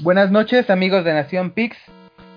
[0.00, 1.76] Buenas noches amigos de Nación Pix.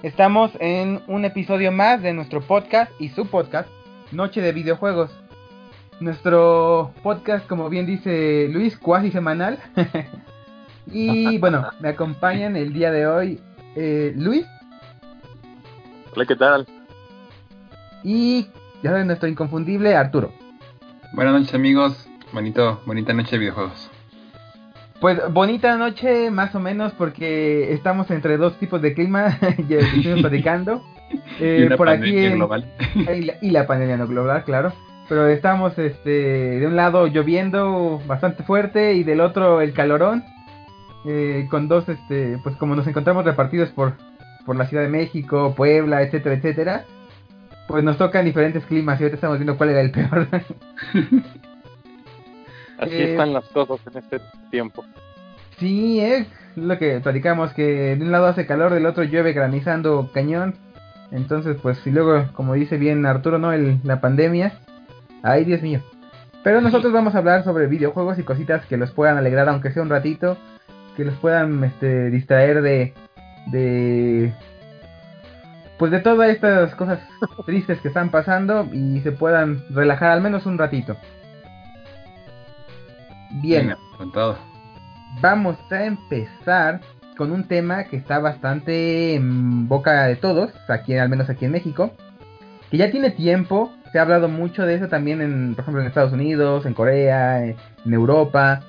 [0.04, 3.68] Estamos en un episodio más de nuestro podcast y su podcast,
[4.12, 5.10] Noche de Videojuegos.
[6.00, 9.58] Nuestro podcast, como bien dice Luis, cuasi semanal.
[10.86, 13.42] y bueno, me acompañan el día de hoy
[13.76, 14.46] eh, Luis.
[16.16, 16.68] Hola, ¿qué tal?
[18.04, 18.48] Y
[18.84, 20.32] ya saben, nuestro inconfundible Arturo.
[21.14, 23.90] Buenas noches amigos, bonito, bonita noche de videojuegos.
[25.00, 29.38] Pues bonita noche, más o menos, porque estamos entre dos tipos de clima,
[29.70, 30.84] ya estuvimos platicando.
[31.40, 32.70] Eh, por aquí global.
[33.42, 34.74] Y, la, pandemia no global, claro.
[35.08, 36.10] Pero estamos este,
[36.60, 40.26] de un lado lloviendo bastante fuerte y del otro el calorón.
[41.06, 43.94] Eh, con dos, este, pues como nos encontramos repartidos por,
[44.46, 46.84] por la Ciudad de México, Puebla, etcétera, etcétera.
[47.70, 50.28] Pues nos tocan diferentes climas y ahorita estamos viendo cuál era el peor.
[52.78, 54.84] Así eh, están las cosas en este tiempo.
[55.58, 60.10] Sí, es lo que platicamos, que de un lado hace calor, del otro llueve granizando
[60.14, 60.56] cañón.
[61.12, 63.54] Entonces, pues, y luego, como dice bien Arturo, ¿no?
[63.54, 64.60] El, la pandemia.
[65.24, 65.82] Ay, Dios mío.
[66.44, 69.84] Pero nosotros vamos a hablar sobre videojuegos y cositas que los puedan alegrar, aunque sea
[69.84, 70.38] un ratito.
[70.96, 72.94] Que los puedan este, distraer de,
[73.48, 74.34] de...
[75.78, 77.00] Pues de todas estas cosas
[77.46, 80.98] tristes que están pasando y se puedan relajar al menos un ratito.
[83.32, 83.76] Bien.
[85.22, 86.82] Vamos a empezar
[87.18, 91.52] con un tema que está bastante en boca de todos, aquí al menos aquí en
[91.52, 91.92] México,
[92.70, 95.88] que ya tiene tiempo, se ha hablado mucho de eso también en, por ejemplo, en
[95.88, 97.56] Estados Unidos, en Corea, en,
[97.86, 98.62] Europa,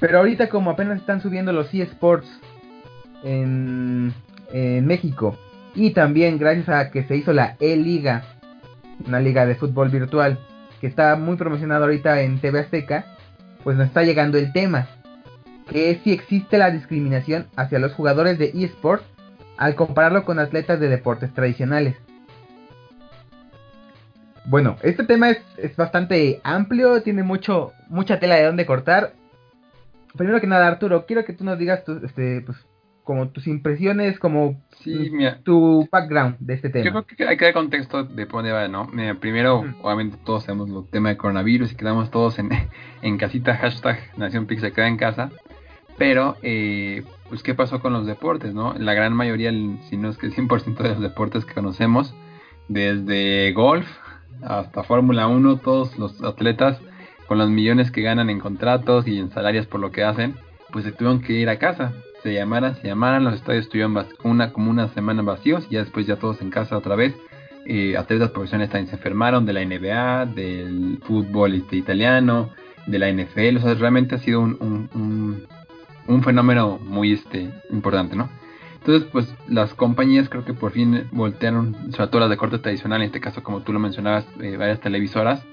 [0.00, 2.28] pero ahorita como apenas están subiendo los eSports
[3.22, 4.12] en,
[4.52, 5.36] en México
[5.74, 8.24] y también gracias a que se hizo la E-Liga,
[9.06, 10.38] una liga de fútbol virtual
[10.80, 13.04] que está muy promocionada ahorita en TV Azteca,
[13.68, 14.88] pues nos está llegando el tema,
[15.68, 19.04] que es si existe la discriminación hacia los jugadores de eSports
[19.58, 21.94] al compararlo con atletas de deportes tradicionales.
[24.46, 29.12] Bueno, este tema es, bastante amplio, tiene mucho, mucha tela de donde cortar.
[30.16, 32.56] Primero que nada, Arturo, quiero que tú nos digas tu, este, pues,
[33.08, 34.60] como tus impresiones, como
[35.42, 36.84] tu background de este tema.
[36.84, 38.90] Yo creo que hay que dar contexto de por dónde va, ¿no?
[39.18, 42.50] primero, obviamente todos sabemos el tema de coronavirus y quedamos todos en,
[43.02, 45.30] en casita, hashtag Nación Pix queda en casa.
[45.96, 48.74] Pero, eh, pues, ¿qué pasó con los deportes, no?
[48.74, 49.52] La gran mayoría,
[49.88, 52.14] si no es que el 100% de los deportes que conocemos,
[52.68, 53.88] desde golf
[54.42, 56.78] hasta Fórmula 1, todos los atletas
[57.26, 60.36] con los millones que ganan en contratos y en salarios por lo que hacen,
[60.70, 64.52] pues se tuvieron que ir a casa se llamaran, se llamaran, los estadios estuvieron una,
[64.52, 67.14] como una semana vacíos, y ya después ya todos en casa otra vez.
[67.66, 72.50] Eh, atletas profesionales también se enfermaron de la NBA, del fútbol este, italiano,
[72.86, 74.56] de la NFL, o sea, realmente ha sido un,
[74.94, 75.46] un,
[76.06, 78.30] un, fenómeno muy este, importante, ¿no?
[78.78, 83.02] Entonces, pues las compañías creo que por fin voltearon, sobre todo las de corte tradicional,
[83.02, 85.44] en este caso como tú lo mencionabas, eh, varias televisoras,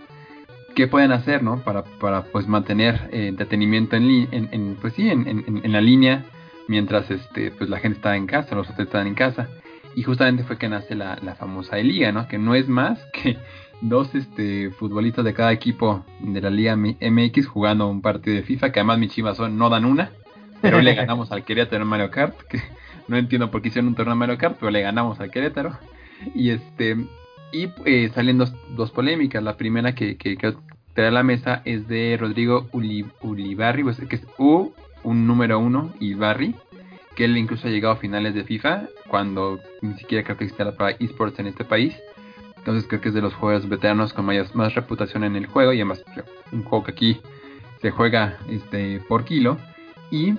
[0.76, 1.60] qué pueden hacer, ¿no?
[1.60, 6.26] Para, para pues mantener eh, entretenimiento en, en, en, pues sí, en, en, la línea
[6.68, 9.50] mientras este, pues la gente estaba en casa, los otros estaban en casa.
[9.96, 12.28] Y justamente fue que nace la, famosa liga, ¿no?
[12.28, 13.38] Que no es más que
[13.82, 18.72] dos este, futbolistas de cada equipo de la Liga MX jugando un partido de FIFA,
[18.72, 20.12] que además mis chivas son, no dan una,
[20.62, 22.62] pero le ganamos al Querétaro en Mario Kart, que
[23.08, 25.78] no entiendo por qué hicieron un torneo de Mario Kart, pero le ganamos al Querétaro.
[26.34, 26.98] Y este
[27.52, 29.42] y eh, salen dos, dos, polémicas.
[29.42, 30.54] La primera que, que, que
[30.94, 34.74] trae a la mesa es de Rodrigo Ulibarri, pues, que es U
[35.06, 36.56] un número uno, y Barry,
[37.16, 40.76] que él incluso ha llegado a finales de FIFA, cuando ni siquiera creo que existía
[40.76, 41.96] para esports en este país.
[42.58, 45.78] Entonces creo que es de los jugadores veteranos con más, reputación en el juego y
[45.78, 46.04] además
[46.52, 47.22] un juego que aquí
[47.82, 49.58] se juega este, por kilo.
[50.12, 50.34] Y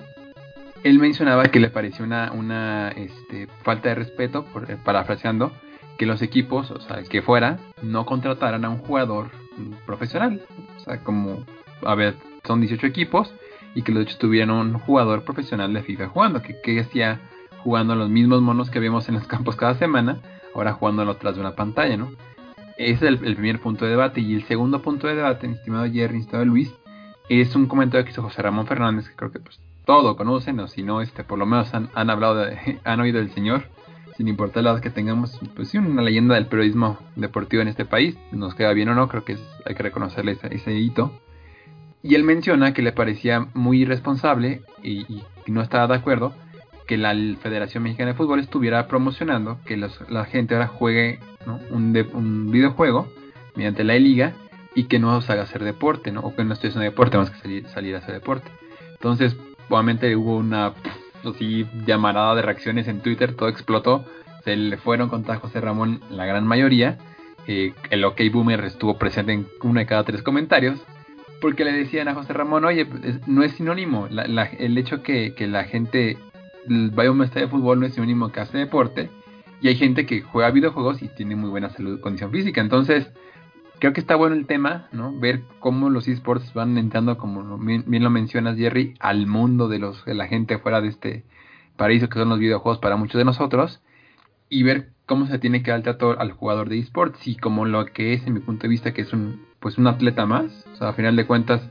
[0.83, 5.53] él mencionaba que le pareció una, una este, falta de respeto, eh, parafraseando,
[5.97, 9.31] que los equipos, o sea, que fuera, no contrataran a un jugador
[9.85, 10.41] profesional.
[10.77, 11.45] O sea, como,
[11.83, 13.33] a ver, son 18 equipos
[13.77, 17.21] y que los hechos tuvieran un jugador profesional de FIFA jugando, que, que hacía
[17.63, 20.17] jugando los mismos monos que vemos en los campos cada semana,
[20.55, 22.11] ahora jugando tras de una pantalla, ¿no?
[22.75, 24.19] Ese es el, primer punto de debate.
[24.19, 26.73] Y el segundo punto de debate, mi estimado Jerry, estimado Luis,
[27.29, 30.67] es un comentario que hizo José Ramón Fernández, que creo que pues todo conocen, o
[30.67, 32.47] si no, este, por lo menos han, hablado,
[32.83, 33.65] han oído del señor,
[34.15, 37.85] sin importar la edad que tengamos, pues sí, una leyenda del periodismo deportivo en este
[37.85, 41.11] país, nos queda bien o no, creo que hay que reconocerle ese hito.
[42.03, 46.33] Y él menciona que le parecía muy irresponsable y, no estaba de acuerdo
[46.87, 51.19] que la Federación Mexicana de Fútbol estuviera promocionando que la gente ahora juegue
[51.71, 53.07] un, un, videojuego
[53.55, 54.33] mediante la liga
[54.75, 56.19] y que no se haga hacer deporte, ¿no?
[56.21, 58.51] o que no esté haciendo deporte más que salir, salir a hacer deporte.
[58.93, 59.37] Entonces,
[59.69, 60.73] obviamente hubo una
[61.25, 64.05] así llamarada de reacciones en Twitter, todo explotó.
[64.43, 66.97] Se le fueron contra José Ramón la gran mayoría.
[67.47, 70.79] Eh, el OK Boomer estuvo presente en uno de cada tres comentarios.
[71.41, 72.87] Porque le decían a José Ramón, oye,
[73.27, 74.07] no es sinónimo.
[74.07, 76.17] el hecho que, que la gente
[76.67, 79.09] vaya a un estadio de fútbol no es sinónimo que hace deporte.
[79.61, 82.61] Y hay gente que juega videojuegos y tiene muy buena salud, condición física.
[82.61, 83.11] Entonces,
[83.79, 85.17] creo que está bueno el tema, ¿no?
[85.17, 90.05] Ver cómo los esports van entrando, como bien, lo mencionas, Jerry, al mundo de, los,
[90.05, 91.23] de la gente fuera de este
[91.75, 93.81] paraíso que son los videojuegos para muchos de nosotros.
[94.49, 97.65] Y ver cómo se tiene que dar el trato al jugador de esports y como
[97.65, 100.65] lo que es, en mi punto de vista, que es un, pues un atleta más.
[100.73, 101.61] O sea, a final de cuentas,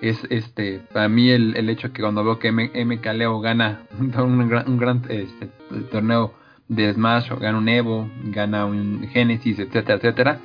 [0.00, 4.48] es este para mí el, el hecho que cuando veo que MK Leo gana un,
[4.48, 5.46] gran, un gran este,
[5.90, 6.34] torneo
[6.68, 10.40] de Smash, o gana un Evo, gana un Genesis, etcétera, etcétera,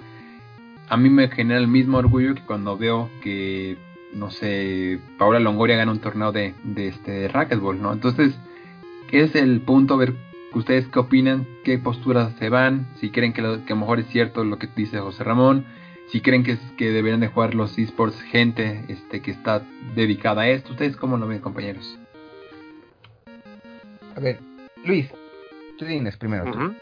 [0.89, 3.77] a mí me genera el mismo orgullo que cuando veo que,
[4.13, 7.91] no sé, Paula Longoria gana un torneo de, de este racquetball, ¿no?
[7.91, 8.37] Entonces,
[9.11, 10.15] es el punto, ver
[10.53, 13.99] ustedes qué opinan, qué posturas se van, si creen que, lo, que a lo mejor
[13.99, 15.65] es cierto lo que dice José Ramón,
[16.13, 19.63] si creen que, que deberían de jugar los esports gente este, que está
[19.95, 20.73] dedicada a esto.
[20.73, 21.97] ¿Ustedes cómo lo ven, compañeros?
[24.15, 24.37] A ver,
[24.85, 25.09] Luis,
[25.79, 26.75] tú tienes primero.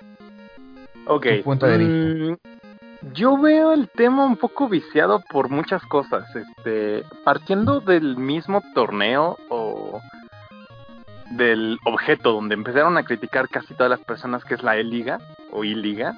[1.08, 1.28] Ok.
[1.46, 1.94] punto de vista.
[1.94, 6.26] Mm, yo veo el tema un poco viciado por muchas cosas.
[6.36, 10.02] Este, partiendo del mismo torneo o
[11.30, 15.20] del objeto donde empezaron a criticar casi todas las personas que es la E-Liga
[15.54, 16.16] o I-Liga,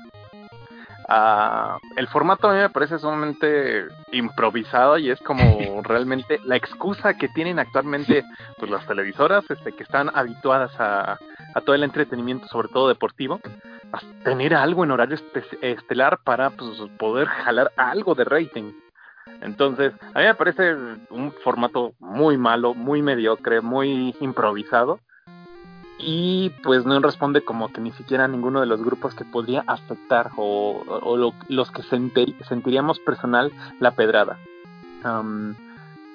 [1.96, 5.44] El formato a mí me parece sumamente improvisado y es como
[5.84, 8.24] realmente la excusa que tienen actualmente
[8.58, 11.18] pues las televisoras este, que están habituadas a,
[11.66, 13.40] todo el entretenimiento, sobre todo deportivo,
[13.92, 15.18] a tener algo en horario
[15.62, 18.72] estelar para pues, poder jalar algo de rating.
[19.42, 20.74] Entonces, a mí me parece
[21.10, 25.00] un formato muy malo, muy mediocre, muy improvisado
[26.06, 29.64] y pues no responde como que ni siquiera a ninguno de los grupos que podría
[29.68, 34.38] afectar o, los que sentiríamos personal la pedrada.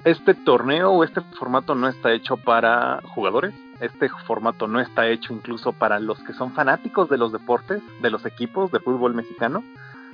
[0.03, 5.33] este torneo o este formato no está hecho para jugadores, este formato no está hecho
[5.33, 9.63] incluso para los que son fanáticos de los deportes, de los equipos de fútbol mexicano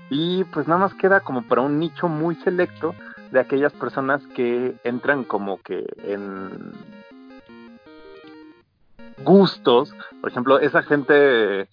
[0.10, 2.96] y pues nada más queda como para un nicho muy selecto
[3.32, 6.72] de aquellas personas que entran como que en
[9.24, 9.94] gustos.
[10.22, 11.68] Por ejemplo, esa gente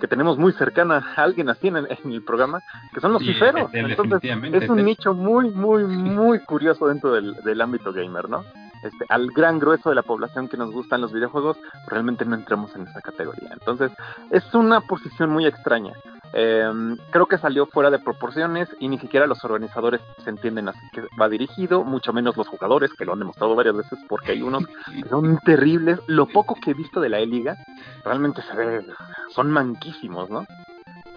[0.00, 2.60] que tenemos muy cercana a alguien así en, el programa,
[2.94, 3.70] que son los ciferos.
[3.72, 8.44] Entonces, es un nicho muy, muy, muy curioso dentro del, del ámbito gamer, ¿no?
[8.82, 12.74] Este, al gran grueso de la población que nos gustan los videojuegos, realmente no entramos
[12.74, 13.50] en esa categoría.
[13.52, 13.92] Entonces,
[14.30, 15.92] es una posición muy extraña.
[16.32, 20.80] Em, creo que salió fuera de proporciones y ni siquiera los organizadores se entienden así
[20.92, 24.42] que va dirigido, mucho menos los jugadores, que lo han demostrado varias veces porque hay
[24.42, 25.98] unos que son terribles.
[26.06, 27.56] Lo poco que he visto de la E-Liga,
[28.04, 28.86] realmente se ve,
[29.30, 30.46] son manquísimos, ¿no?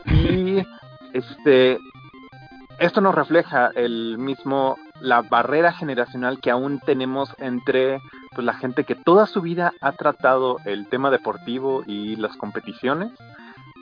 [0.06, 0.66] Y
[1.14, 1.78] este,
[2.80, 8.02] esto nos refleja el mismo, la barrera generacional que aún tenemos entre
[8.34, 13.12] pues, la gente que toda su vida ha tratado el tema deportivo y las competiciones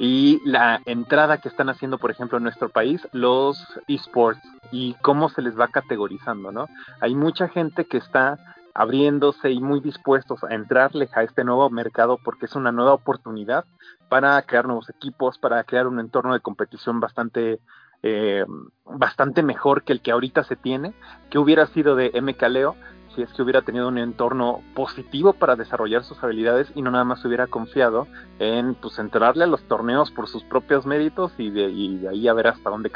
[0.04, 5.30] y la entrada que están haciendo, por ejemplo, en nuestro país, los esports y cómo
[5.30, 6.68] se les va categorizando, ¿no?
[7.02, 8.40] Hay mucha gente que está
[8.74, 13.66] abriéndose y muy dispuestos a entrarle a este nuevo mercado porque es una nueva oportunidad
[14.10, 17.60] para crear nuevos equipos, para crear un entorno de competición bastante
[18.02, 18.44] eh,
[18.86, 20.96] bastante mejor que el que ahorita se tiene,
[21.30, 22.76] que hubiera sido de MKLeo
[23.16, 27.04] si es que hubiera tenido un entorno positivo para desarrollar sus habilidades y no nada
[27.04, 28.08] más hubiera confiado
[28.40, 32.48] en pues entrarle a los torneos por sus propios méritos y de, ahí a ver
[32.48, 32.92] hasta dónde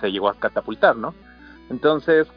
[0.00, 1.14] se llegó a catapultar, ¿no?
[1.70, 2.28] Entonces,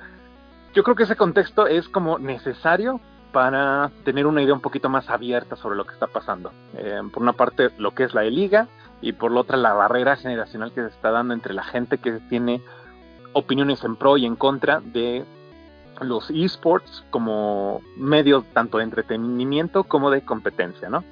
[0.74, 3.00] yo creo que ese contexto es como necesario
[3.32, 6.52] para tener una idea un poquito más abierta sobre lo que está pasando.
[6.76, 8.68] Eh, por una parte, lo que es la E-Liga
[9.02, 12.14] y por la otra, la barrera generacional que se está dando entre la gente que
[12.30, 12.62] tiene
[13.34, 15.26] opiniones en pro y en contra de
[16.02, 21.04] los esports como medio tanto de entretenimiento como de competencia, ¿no?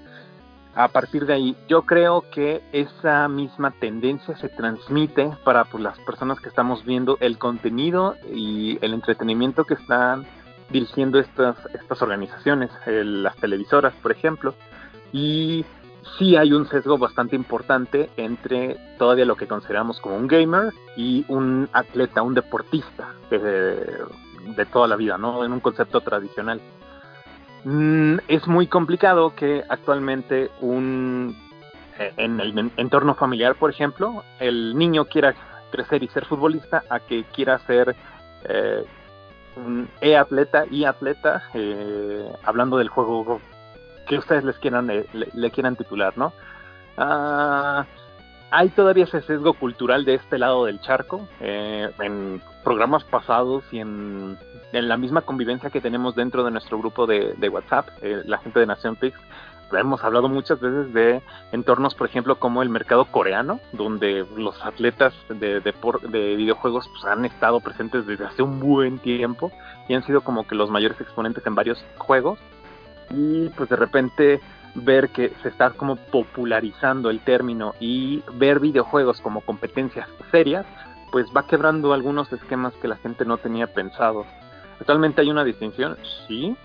[0.75, 5.98] A partir de ahí, yo creo que esa misma tendencia se transmite para pues, las
[6.01, 10.27] personas que estamos viendo el contenido y el entretenimiento que están
[10.70, 14.53] dirigiendo estas, estas organizaciones, las televisoras, por ejemplo.
[15.12, 15.65] Y
[16.17, 21.25] sí hay un sesgo bastante importante entre todavía lo que consideramos como un gamer y
[21.27, 23.13] un atleta, un deportista.
[23.32, 23.98] Eh,
[24.56, 25.44] de toda la vida, ¿no?
[25.44, 26.62] En un concepto tradicional.
[27.63, 31.36] Mm, es muy complicado que actualmente un
[32.00, 35.36] eh, en el entorno familiar, por ejemplo, el niño quiera
[35.72, 37.96] crecer y ser futbolista a que quiera ser
[38.46, 38.86] eh,
[39.58, 43.42] un e-atleta y atleta, eh, hablando del juego
[44.08, 46.34] que ustedes les quieran, eh, le, quieran titular, ¿no?
[46.98, 47.86] Ah,
[48.51, 51.27] hay todavía ese sesgo cultural de este lado del charco.
[51.39, 54.38] Eh, en programas pasados y en,
[54.72, 58.66] la misma convivencia que tenemos dentro de nuestro grupo de, WhatsApp, eh, la gente de
[58.66, 59.18] Nación Pix,
[59.72, 65.13] hemos hablado muchas veces de entornos, por ejemplo, como el mercado coreano, donde los atletas
[65.30, 69.51] de, de, videojuegos pues, han estado presentes desde hace un buen tiempo
[69.88, 72.39] y han sido como que los mayores exponentes en varios juegos.
[73.10, 74.42] Y pues de repente
[74.77, 80.65] ver que se está como popularizando el término y ver videojuegos como competencias serias,
[81.12, 84.25] pues va quebrando algunos esquemas que la gente no tenía pensado.
[84.79, 86.55] Actualmente hay una distinción, sí,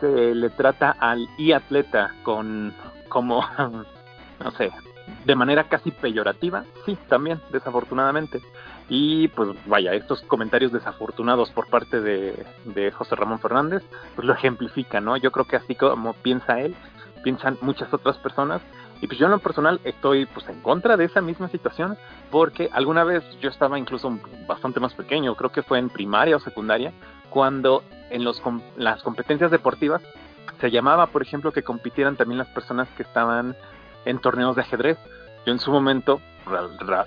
[0.00, 2.74] se le trata al y atleta con
[3.08, 3.42] como
[4.44, 4.70] no sé,
[5.24, 8.40] de manera casi peyorativa, sí, también, desafortunadamente.
[8.88, 13.82] Y pues vaya, estos comentarios desafortunados por parte de, de José Ramón Fernández,
[14.14, 15.16] pues lo ejemplifican, ¿no?
[15.16, 16.74] Yo creo que así como piensa él,
[17.24, 18.62] piensan muchas otras personas.
[19.00, 21.98] Y pues yo en lo personal estoy pues en contra de esa misma situación
[22.30, 24.16] porque alguna vez yo estaba incluso
[24.46, 26.92] bastante más pequeño, creo que fue en primaria o secundaria,
[27.30, 28.40] cuando en los,
[28.76, 30.02] las competencias deportivas
[30.60, 33.56] se llamaba, por ejemplo, que compitieran también las personas que estaban
[34.04, 34.98] en torneos de ajedrez.
[35.44, 36.20] Yo en su momento,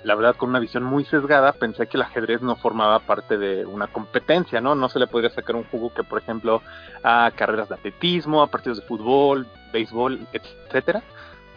[0.04, 3.66] la verdad con una visión muy sesgada, pensé que el ajedrez no formaba parte de
[3.66, 4.74] una competencia, ¿no?
[4.74, 6.62] No se le podría sacar un jugo que, por ejemplo,
[7.02, 11.02] a carreras de atletismo, a partidos de fútbol, béisbol, etcétera.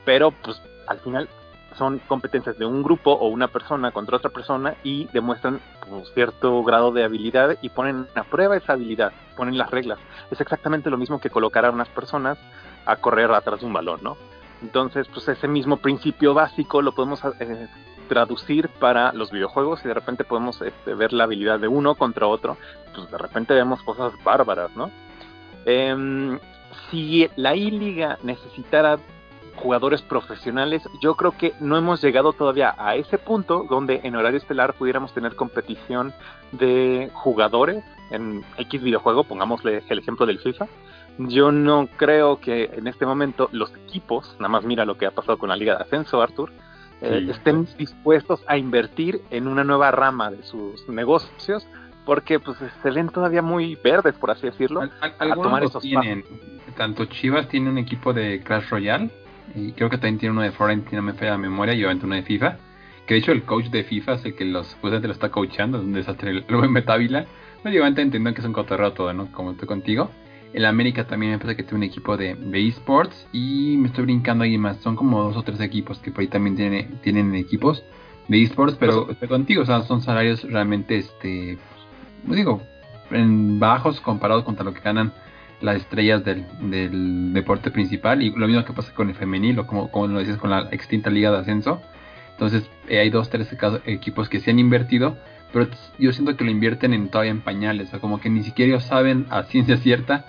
[0.05, 1.29] Pero pues al final
[1.77, 6.63] son competencias de un grupo o una persona contra otra persona y demuestran pues, cierto
[6.63, 9.99] grado de habilidad y ponen a prueba esa habilidad, ponen las reglas.
[10.29, 12.37] Es exactamente lo mismo que colocar a unas personas
[12.85, 14.17] a correr atrás de un balón, ¿no?
[14.61, 17.67] Entonces, pues ese mismo principio básico lo podemos eh,
[18.07, 22.27] traducir para los videojuegos y de repente podemos este, ver la habilidad de uno contra
[22.27, 22.57] otro,
[22.93, 24.91] pues de repente vemos cosas bárbaras, ¿no?
[25.65, 26.37] Em,
[26.89, 28.99] si la I-Liga necesitara
[29.55, 34.39] jugadores profesionales, yo creo que no hemos llegado todavía a ese punto donde en horario
[34.39, 36.13] estelar pudiéramos tener competición
[36.51, 40.67] de jugadores en X videojuego, pongámosle el ejemplo del FIFA.
[41.17, 45.11] Yo no creo que en este momento los equipos, nada más mira lo que ha
[45.11, 46.51] pasado con la Liga de Ascenso, Arthur,
[47.01, 51.67] eh, estén dispuestos a invertir en una nueva rama de sus negocios
[52.11, 56.25] porque pues se ven todavía muy verdes, por así decirlo, a tomar esos tienen.
[56.75, 59.09] Tanto Chivas tiene un equipo de Clash Royale
[59.55, 62.05] y creo que también tiene uno de Fortnite, no me falla la memoria, y obviamente
[62.05, 62.57] uno de FIFA.
[63.07, 65.77] Que de hecho el coach de FIFA es el que los supuestamente lo está coachando,
[65.77, 67.25] es un desastre el buen Metávila.
[67.63, 69.31] Pero obviamente entiendo que es un cotorreo todo, ¿no?
[69.31, 70.11] Como estoy contigo.
[70.51, 72.35] El América también me parece que tiene un equipo de,
[72.67, 74.75] esports y me estoy brincando ahí más.
[74.81, 77.85] Son como dos o tres equipos que por ahí también tiene, tienen equipos
[78.27, 81.57] de esports, pero estoy contigo, o sea, son salarios realmente, este,
[82.23, 82.61] digo,
[83.11, 85.13] en bajos comparados contra lo que ganan
[85.61, 89.67] las estrellas del, del, deporte principal y lo mismo que pasa con el femenil o
[89.67, 91.81] como, como lo decías con la extinta liga de ascenso.
[92.31, 95.17] Entonces eh, hay dos, tres equipos que se han invertido,
[95.53, 95.67] pero
[95.99, 98.83] yo siento que lo invierten en todavía en pañales, o como que ni siquiera ellos
[98.83, 100.25] saben a ciencia cierta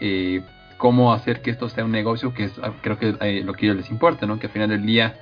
[0.00, 0.42] eh,
[0.78, 3.66] cómo hacer que esto sea un negocio, que es ah, creo que eh, lo que
[3.66, 4.40] ellos les importa, ¿no?
[4.40, 5.14] Que al final del día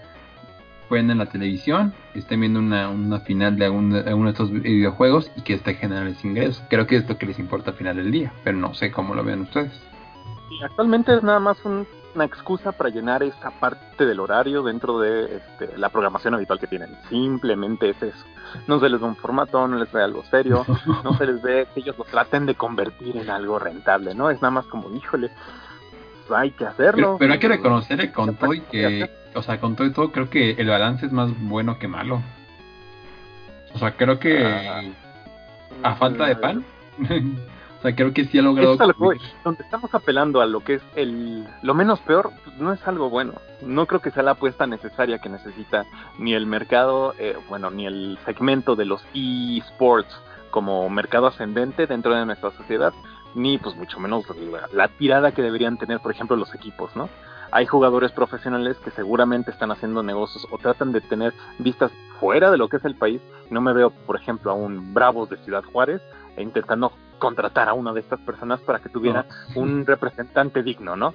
[0.98, 5.42] en la televisión, estén viendo una, una final de algún, de de estos videojuegos y
[5.42, 6.62] que esté generando ingresos.
[6.68, 9.14] Creo que es lo que les importa al final del día, pero no sé cómo
[9.14, 9.72] lo ven ustedes.
[10.64, 15.78] Actualmente es nada más una excusa para llenar esa parte del horario dentro de este,
[15.78, 16.90] la programación habitual que tienen.
[17.08, 18.24] Simplemente es eso.
[18.66, 20.66] No se les da un formato, no les ve algo serio,
[21.04, 24.28] no se les ve que ellos lo traten de convertir en algo rentable, ¿no?
[24.28, 25.30] Es nada más como, híjole,
[26.34, 27.16] hay que hacerlo.
[27.18, 30.30] Pero, hay que reconocerle con todo y que, o sea, con todo y todo, creo
[30.30, 32.22] que el balance es más bueno que malo.
[33.74, 34.82] O sea, creo que ah.
[35.82, 36.64] a falta de pan.
[37.78, 38.76] o sea, creo que sí ha logrado.
[38.76, 43.10] donde estamos apelando a lo que es el lo menos peor, pues, no es algo
[43.10, 43.34] bueno.
[43.62, 45.84] No creo que sea la apuesta necesaria que necesita
[46.18, 50.20] ni el mercado, eh, bueno, ni el segmento de los eSports
[50.50, 52.92] como mercado ascendente dentro de nuestra sociedad
[53.34, 54.24] ni pues mucho menos
[54.72, 57.08] la, tirada que deberían tener, por ejemplo, los equipos, ¿no?
[57.52, 62.58] Hay jugadores profesionales que seguramente están haciendo negocios o tratan de tener vistas fuera de
[62.58, 63.20] lo que es el país.
[63.50, 66.00] No me veo, por ejemplo, a un Bravos de Ciudad Juárez
[66.36, 71.12] e intentando contratar a una de estas personas para que tuviera un representante digno, ¿no?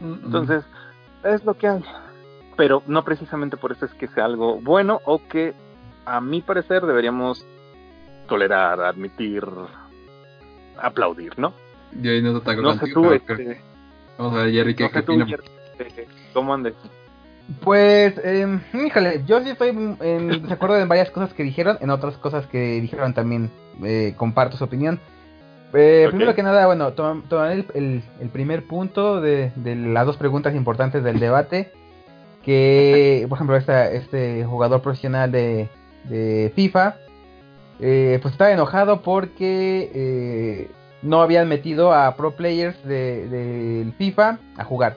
[0.00, 0.64] Entonces,
[1.24, 1.84] es lo que hay.
[2.56, 5.54] Pero no precisamente por eso es que sea algo bueno o que,
[6.06, 7.44] a mi parecer, deberíamos
[8.28, 9.44] tolerar, admitir,
[10.80, 11.52] aplaudir, ¿no?
[12.00, 13.60] Yo ahí no te No sé tú, este,
[14.18, 15.24] Vamos a ver, Jerry, ¿qué, no tú,
[15.78, 16.74] este, ¿Cómo andes?
[17.62, 22.16] Pues, eh, híjole, yo sí estoy en desacuerdo en varias cosas que dijeron, en otras
[22.18, 23.50] cosas que dijeron también
[23.82, 25.00] eh, comparto su opinión.
[25.74, 31.20] Eh, primero que nada, bueno, tomar el, primer punto de, las dos preguntas importantes del
[31.20, 31.72] debate.
[32.42, 35.68] Que, por ejemplo, este jugador profesional de,
[36.54, 36.96] FIFA,
[37.80, 40.47] eh, pues estaba enojado porque eh,
[41.02, 44.96] no habían metido a pro players del de, FIFA a jugar.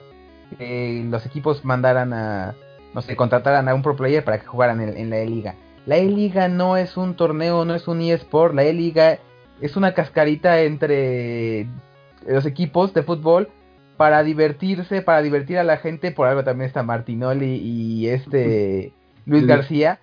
[0.58, 2.54] los equipos mandaran a,
[2.94, 5.54] no sé, contrataran a un pro player para que jugaran en, en la E-Liga.
[5.86, 9.18] La E-Liga no es un torneo, no es un eSport, la E-Liga
[9.60, 11.66] es una cascarita entre
[12.26, 13.48] los equipos de fútbol
[13.96, 18.92] para divertirse, para divertir a la gente, por algo también está Martinoli y este
[19.26, 20.00] Luis García,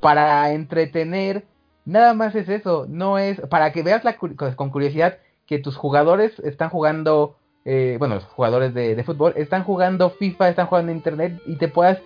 [0.00, 1.44] para entretener,
[1.84, 6.38] nada más es eso, no es, para que veas la, con curiosidad que tus jugadores
[6.40, 11.40] están jugando, eh, bueno, los jugadores de, de, fútbol están jugando FIFA, están jugando Internet
[11.46, 11.98] y te puedas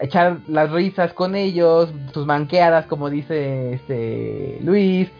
[0.00, 5.10] echar las risas con ellos, tus manqueadas, como dice este Luis,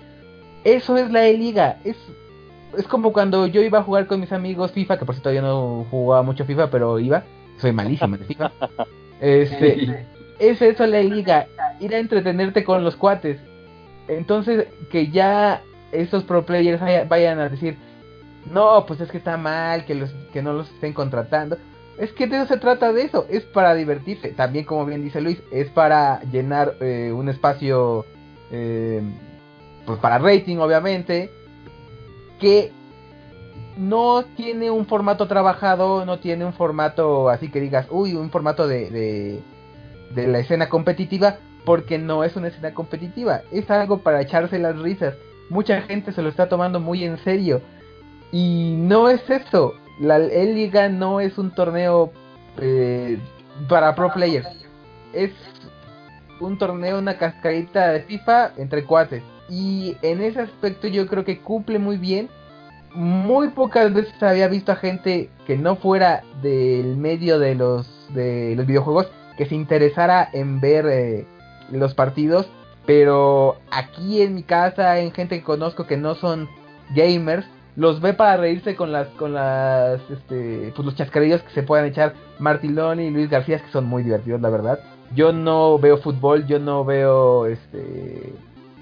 [0.65, 1.79] eso es la E-Liga.
[1.85, 1.97] Es,
[2.77, 5.43] es como cuando yo iba a jugar con mis amigos FIFA, que por cierto yo
[5.43, 7.23] no jugaba mucho FIFA, pero iba.
[7.59, 8.53] Soy malísimo de FIFA.
[9.19, 10.07] Este,
[10.39, 11.47] es eso la E-Liga.
[11.81, 13.41] Ir a entretenerte con los cuates.
[14.09, 15.63] Entonces, que ya
[15.93, 17.77] esos pro players vayan a decir,
[18.51, 21.57] no, pues es que está mal, que, los, que no los estén contratando.
[21.99, 24.29] Es que eso se trata de eso, es para divertirse.
[24.29, 28.05] También, como bien dice Luis, es para llenar eh, un espacio
[28.51, 29.03] eh,
[29.87, 31.31] pues para rating obviamente,
[32.41, 32.73] que
[33.79, 38.67] no tiene un formato trabajado, no tiene un formato así que digas, uy, un formato
[38.67, 39.43] de, de,
[40.15, 44.79] de, la escena competitiva, porque no es una escena competitiva, es algo para echarse las
[44.79, 45.15] risas.
[45.51, 47.61] Mucha gente se lo está tomando muy en serio.
[48.33, 52.13] Y no es eso, la E-Liga no es un torneo
[52.59, 53.19] eh,
[53.69, 54.49] para pro players,
[55.13, 55.31] es
[56.41, 59.23] un torneo, una cascarita de FIFA entre cuates.
[59.49, 62.29] Y en ese aspecto yo creo que cumple muy bien.
[62.95, 68.55] Muy pocas veces había visto a gente que no fuera del medio de los, de
[68.57, 71.27] los videojuegos que se interesara en ver eh,
[71.71, 72.49] los partidos.
[72.87, 76.49] Pero aquí en mi casa, en gente que conozco que no son
[76.95, 81.63] gamers, los ve para reírse con las, con las, este, pues los chascarillos que se
[81.63, 84.81] puedan echar Martilón y Luis García, que son muy divertidos, la verdad.
[85.15, 88.33] Yo no veo fútbol, yo no veo, este,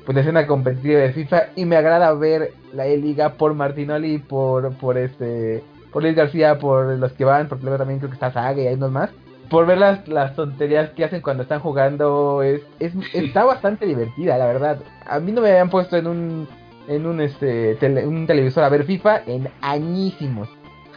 [0.05, 4.99] pues escena competitiva de FIFA y me agrada ver la E-Liga por Martinoli, por por
[4.99, 5.63] este
[5.93, 8.67] por Luis García, por los que van, porque luego también creo que está Saga y
[8.67, 9.11] hay unos más.
[9.51, 14.39] Por ver las, las tonterías que hacen cuando están jugando, es, es está bastante divertida,
[14.39, 14.79] la verdad.
[15.07, 16.49] A mí no me habían puesto en un
[16.87, 20.49] en un este un televisor a ver FIFA en añísimos.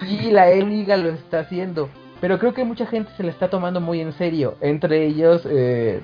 [0.02, 1.90] Y la E-Liga lo está haciendo.
[2.20, 4.56] Pero creo que mucha gente se le está tomando muy en serio.
[4.62, 6.02] Entre ellos, eh,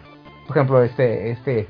[0.48, 1.68] por ejemplo, este, este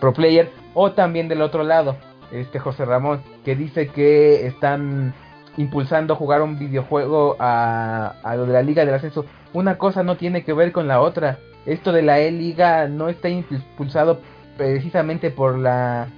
[0.00, 1.96] Pro Player o también del otro lado,
[2.30, 5.14] este José Ramón, que dice que están
[5.56, 9.24] impulsando jugar un videojuego a, a lo de la Liga del Ascenso.
[9.56, 11.38] Una cosa no tiene que ver con la otra.
[11.64, 14.20] Esto de la E-Liga no está impulsado
[14.58, 16.08] precisamente por la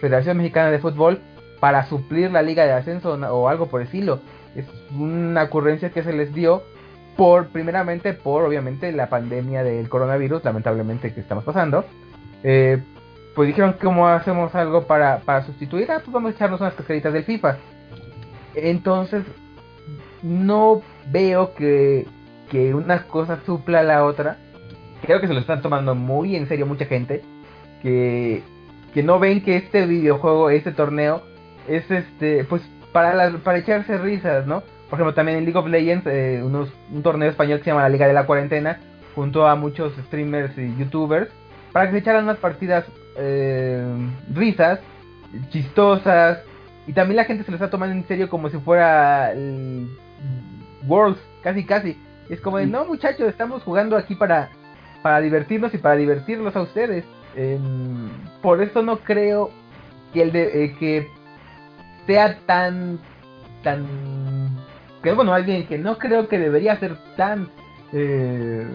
[0.00, 1.20] Federación Mexicana de Fútbol
[1.60, 4.18] para suplir la Liga de Ascenso o algo por el estilo.
[4.56, 4.66] Es
[4.98, 6.64] una ocurrencia que se les dio
[7.16, 11.84] por, primeramente, por obviamente la pandemia del coronavirus, lamentablemente que estamos pasando.
[12.42, 12.82] Eh,
[13.36, 17.12] pues dijeron cómo hacemos algo para, para sustituir, ah, pues vamos a echarnos unas cascaritas
[17.12, 17.58] del FIFA.
[18.56, 19.22] Entonces,
[20.20, 20.82] no
[21.12, 22.08] veo que,
[22.50, 24.38] que una cosa supla a la otra.
[25.02, 27.22] Creo que se lo están tomando muy en serio mucha gente.
[27.82, 28.42] Que,
[28.92, 31.22] que no ven que este videojuego, este torneo,
[31.68, 34.62] es este, pues para, para echarse risas, ¿no?
[34.88, 37.90] Por ejemplo, también en League of Legends, eh, un torneo español que se llama la
[37.90, 38.80] Liga de la Cuarentena,
[39.14, 41.28] junto a muchos streamers y youtubers,
[41.72, 42.86] para que se echaran unas partidas
[43.18, 43.84] eh,
[44.34, 44.80] risas,
[45.50, 46.38] chistosas,
[46.86, 49.34] y también la gente se lo está tomando en serio como si fuera
[50.86, 51.98] Worlds, casi casi.
[52.28, 54.50] Es como de, no muchachos, estamos jugando aquí para,
[55.02, 57.04] para divertirnos y para divertirlos a ustedes.
[57.36, 58.10] Em,
[58.42, 59.50] por eso no creo
[60.12, 61.08] que el de, eh, que
[62.06, 62.98] sea tan
[63.62, 63.86] tan
[65.02, 67.50] que bueno más bien que no creo que debería ser tan
[67.92, 68.66] eh,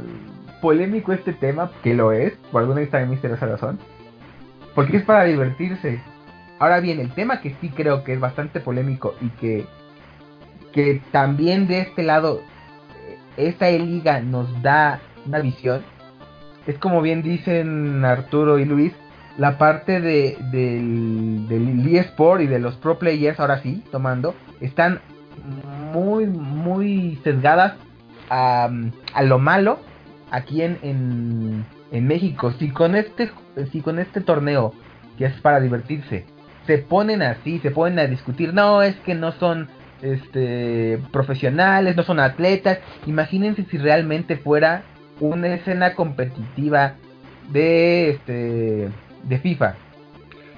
[0.61, 3.79] polémico este tema que lo es por alguna extraña misteriosa razón
[4.75, 6.01] porque es para divertirse.
[6.59, 9.65] Ahora bien, el tema que sí creo que es bastante polémico y que,
[10.71, 12.41] que también de este lado
[13.37, 15.81] esta liga nos da una visión,
[16.67, 18.93] es como bien dicen Arturo y Luis,
[19.37, 24.99] la parte de, del, del eSport y de los pro players, ahora sí, tomando, están
[25.91, 27.73] muy, muy sesgadas
[28.29, 28.69] a,
[29.13, 29.79] a lo malo
[30.31, 32.51] aquí en, en, en México.
[32.59, 33.31] Si con este
[33.71, 34.73] si con este torneo
[35.17, 36.25] que es para divertirse
[36.65, 39.67] se ponen así, se ponen a discutir, no, es que no son
[40.03, 42.79] este profesionales, no son atletas.
[43.05, 44.83] Imagínense si realmente fuera
[45.19, 46.95] una escena competitiva
[47.51, 48.89] de este
[49.23, 49.75] de FIFA.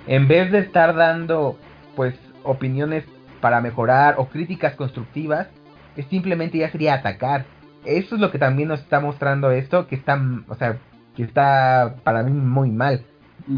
[0.08, 1.58] En vez de estar dando
[1.96, 3.06] pues opiniones
[3.42, 5.48] para mejorar o críticas constructivas,
[5.96, 7.46] es simplemente ya sería atacar.
[7.86, 10.78] Eso es lo que también nos está mostrando esto, que está, o sea,
[11.16, 13.06] que está para mí muy mal.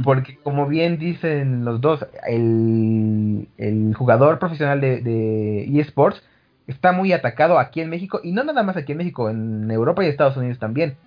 [0.04, 6.22] Porque como bien dicen los dos, el, el jugador profesional de, de, eSports
[6.68, 10.04] está muy atacado aquí en México, y no nada más aquí en México, en Europa
[10.04, 10.98] y Estados Unidos también.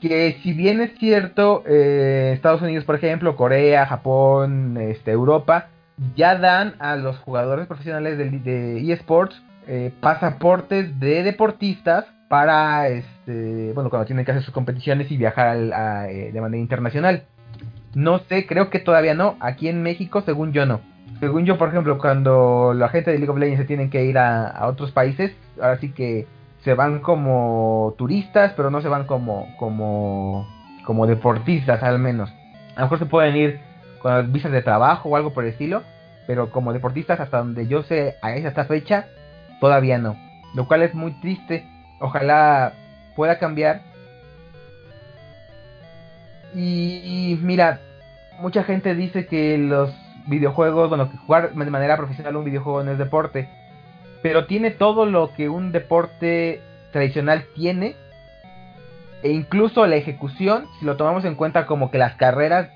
[0.00, 5.68] Que si bien es cierto, eh, Estados Unidos, por ejemplo, Corea, Japón, este, Europa,
[6.16, 13.72] ya dan a los jugadores profesionales de, de eSports eh, pasaportes de deportistas para, este,
[13.72, 15.56] bueno, cuando tienen que hacer sus competiciones y viajar
[16.08, 17.24] eh, de manera internacional.
[17.94, 19.36] No sé, creo que todavía no.
[19.40, 20.80] Aquí en México, según yo, no.
[21.18, 24.16] Según yo, por ejemplo, cuando la gente de League of Legends se tienen que ir
[24.16, 26.26] a, otros países, ahora sí que
[26.64, 30.48] se van como turistas, pero no se van como, como,
[30.84, 32.30] como deportistas al menos.
[32.76, 33.60] A lo mejor se pueden ir
[34.00, 35.82] con visas de trabajo o algo por el estilo,
[36.26, 39.06] pero como deportistas hasta donde yo sé a esta fecha
[39.60, 40.16] todavía no,
[40.54, 41.66] lo cual es muy triste.
[42.00, 42.72] Ojalá
[43.14, 43.82] pueda cambiar.
[46.54, 47.80] Y, mira,
[48.40, 49.94] mucha gente dice que los
[50.26, 53.48] videojuegos, bueno, que jugar de manera profesional un videojuego no es deporte,
[54.22, 56.60] pero tiene todo lo que un deporte
[56.92, 57.94] tradicional tiene
[59.22, 62.70] e incluso la ejecución, si lo tomamos en cuenta como que las carreras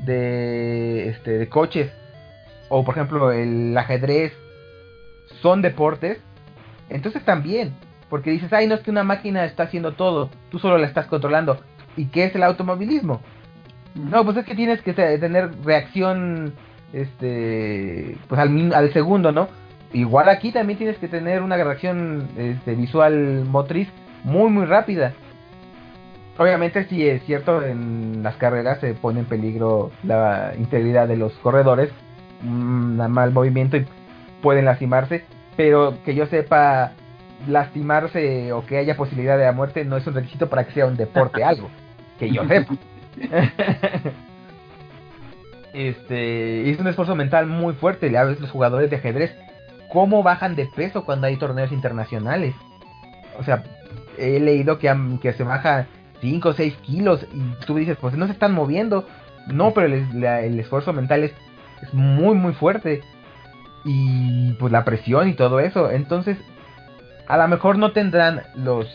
[0.00, 1.90] de, este, de coches
[2.68, 4.32] o por ejemplo el ajedrez
[5.40, 6.18] son deportes,
[6.88, 7.74] entonces también,
[8.08, 11.06] porque dices, ay, no es que una máquina está haciendo todo, tú solo la estás
[11.06, 11.60] controlando.
[11.96, 13.20] ¿Y qué es el automovilismo?
[13.94, 16.52] No, pues es que tienes que tener reacción
[16.92, 19.48] este pues al, al segundo, ¿no?
[19.92, 23.88] Igual aquí también tienes que tener una reacción este, visual motriz
[24.24, 25.14] muy muy rápida.
[26.38, 31.32] Obviamente sí es cierto, en las carreras se pone en peligro la integridad de los
[31.38, 31.90] corredores,
[32.42, 33.86] un mal movimiento y
[34.42, 35.24] pueden lastimarse,
[35.56, 36.92] pero que yo sepa
[37.48, 40.86] lastimarse o que haya posibilidad de la muerte no es un requisito para que sea
[40.86, 41.70] un deporte algo
[42.18, 42.74] que yo sepa.
[45.72, 49.36] Este es un esfuerzo mental muy fuerte a los jugadores de ajedrez
[49.92, 52.54] cómo bajan de peso cuando hay torneos internacionales
[53.38, 53.62] o sea
[54.16, 55.86] he leído que, que se baja
[56.22, 59.06] 5 o 6 kilos y tú dices pues no se están moviendo
[59.48, 61.34] no pero el, el esfuerzo mental es,
[61.82, 63.02] es muy muy fuerte
[63.86, 65.90] y pues la presión y todo eso.
[65.90, 66.36] Entonces,
[67.28, 68.86] a lo mejor no tendrán los,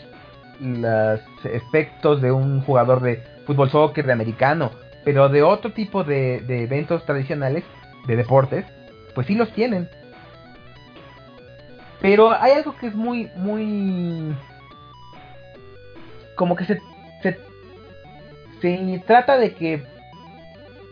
[0.62, 4.70] los efectos de un jugador de fútbol soccer, de americano,
[5.04, 7.64] pero de otro tipo de, eventos tradicionales,
[8.06, 8.64] de deportes,
[9.14, 9.88] pues sí los tienen.
[12.00, 14.34] Pero hay algo que es muy, muy...
[16.36, 16.80] Como que se,
[17.22, 17.38] se,
[18.60, 19.82] se trata de que...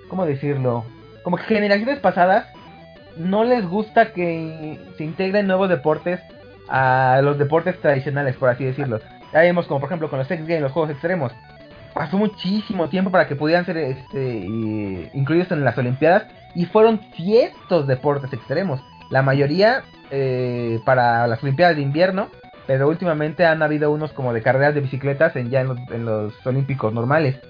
[0.09, 0.85] ¿Cómo decirlo?
[1.22, 2.46] Como que generaciones pasadas
[3.16, 6.20] no les gusta que se integren nuevos deportes
[6.68, 9.00] a los deportes tradicionales, por así decirlo.
[9.33, 11.33] Ya vemos como por ejemplo con los X Games, los juegos extremos.
[11.95, 14.47] Pasó muchísimo tiempo para que pudieran ser este,
[15.12, 18.81] incluidos en las Olimpiadas y fueron cientos deportes extremos.
[19.11, 22.29] La mayoría eh, para las Olimpiadas de invierno,
[22.66, 26.05] pero últimamente han habido unos como de carreras de bicicletas en, ya en los, en
[26.05, 27.40] los Olímpicos normales.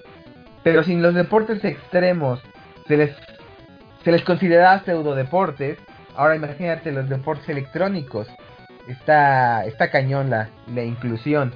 [0.63, 2.41] Pero sin los deportes extremos
[2.87, 3.15] se les
[4.03, 5.77] se les considera pseudo deportes.
[6.15, 8.27] Ahora imagínate los deportes electrónicos.
[8.87, 11.53] Está, está cañón la, la inclusión.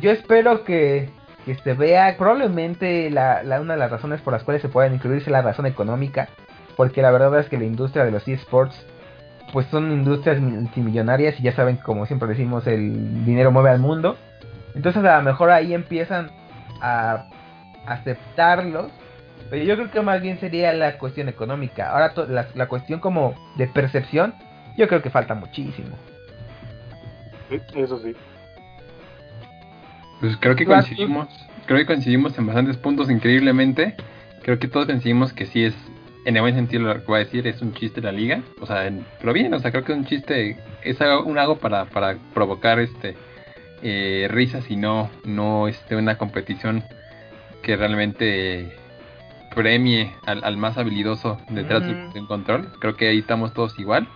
[0.00, 1.10] Yo espero que,
[1.44, 4.94] que se vea, probablemente la, la, una de las razones por las cuales se pueden
[4.94, 6.28] incluir es la razón económica.
[6.76, 8.86] Porque la verdad es que la industria de los esports
[9.52, 14.16] pues son industrias multimillonarias y ya saben como siempre decimos el dinero mueve al mundo.
[14.74, 16.30] Entonces a lo mejor ahí empiezan
[16.80, 17.24] a
[17.86, 18.92] aceptarlos
[19.50, 21.90] pero yo creo que más bien sería la cuestión económica.
[21.90, 22.12] Ahora
[22.54, 24.34] la, cuestión como de percepción,
[24.76, 25.96] yo creo que falta muchísimo.
[27.74, 28.14] eso sí.
[30.20, 31.28] Pues creo que coincidimos,
[31.66, 33.94] creo que coincidimos en bastantes puntos increíblemente.
[34.42, 35.74] Creo que todos coincidimos que sí es,
[36.24, 38.42] en el buen sentido lo que voy a decir, es un chiste la liga.
[38.60, 41.84] O sea, pero bien, o sea, creo que es un chiste, es un algo para,
[41.86, 43.16] para provocar este
[43.82, 46.82] eh, risas y no, no este, una competición
[47.62, 48.76] que realmente
[49.54, 52.72] premie al, más habilidoso detrás del, control.
[52.80, 54.08] Creo que ahí estamos todos igual.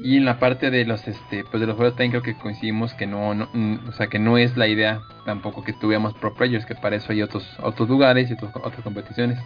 [0.00, 2.94] Y en la parte de los este pues de los juegos también creo que coincidimos
[2.94, 6.66] que no, mm, o sea que no es la idea tampoco que tuviéramos pro players,
[6.66, 8.52] que para eso hay otros otros lugares y otras
[8.82, 9.38] competiciones.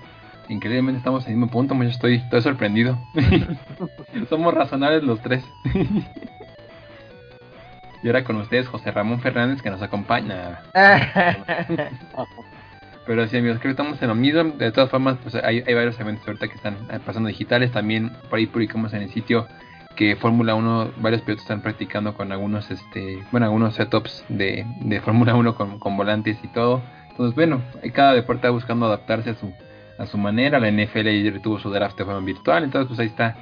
[0.48, 2.98] increíblemente estamos en el mismo punto, yo estoy, estoy sorprendido.
[4.30, 5.44] Somos razonables los tres.
[8.02, 10.60] y ahora con ustedes José Ramón Fernández que nos acompaña.
[13.06, 14.44] Pero sí, amigos, creo que estamos en lo mismo.
[14.44, 17.72] De todas formas, pues hay, hay varios eventos ahorita que están eh, pasando digitales.
[17.72, 19.46] También por ahí publicamos en el sitio
[19.98, 25.00] que Fórmula 1, varios pilotos están practicando con algunos, este, bueno, algunos setups de, de
[25.00, 26.82] Fórmula 1 con, con, volantes y todo.
[27.10, 27.60] Entonces, bueno,
[27.92, 29.52] cada deporte está buscando adaptarse a su,
[29.98, 30.60] a su manera.
[30.60, 32.62] La NFL tuvo su draft de forma virtual.
[32.62, 33.34] Entonces, pues ahí está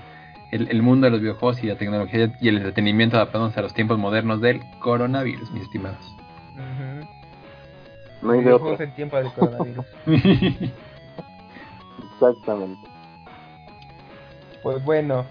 [0.51, 3.75] el, el, mundo de los videojuegos y la tecnología y el entretenimiento adaptándose a los
[3.75, 6.17] tiempos modernos del coronavirus, mis estimados.
[8.23, 8.81] No hay de otro.
[8.83, 9.85] en tiempo del coronavirus.
[12.15, 12.89] Exactamente.
[14.63, 15.27] Pues bueno.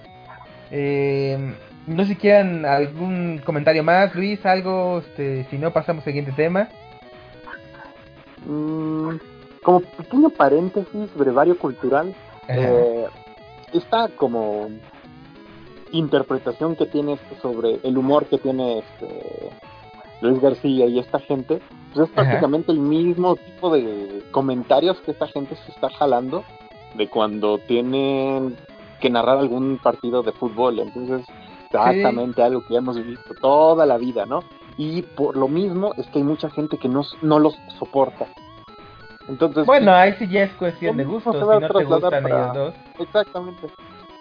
[0.71, 1.56] Eh,
[1.88, 6.32] no sé si quieran algún comentario más, Luis, algo, este, si no pasamos al siguiente
[6.32, 6.69] tema.
[8.45, 9.17] Mm,
[9.63, 12.15] como pequeño paréntesis, brevario cultural,
[12.47, 13.06] eh,
[13.73, 14.69] esta como
[15.91, 19.49] interpretación que tienes sobre el humor que tiene este
[20.21, 21.62] Luis García y esta gente,
[21.93, 26.43] pues es prácticamente el mismo tipo de comentarios que esta gente se está jalando
[26.95, 28.56] de cuando tienen
[29.01, 30.79] que narrar algún partido de fútbol.
[30.79, 31.25] Entonces,
[31.65, 34.39] exactamente algo que ya hemos visto toda la vida, ¿no?
[34.77, 38.27] Y por lo mismo es que hay mucha gente que no, no los soporta.
[39.27, 42.73] Entonces, bueno, ahí sí ya es cuestión de gusto, si no te gustan ellos dos.
[42.99, 43.67] Exactamente.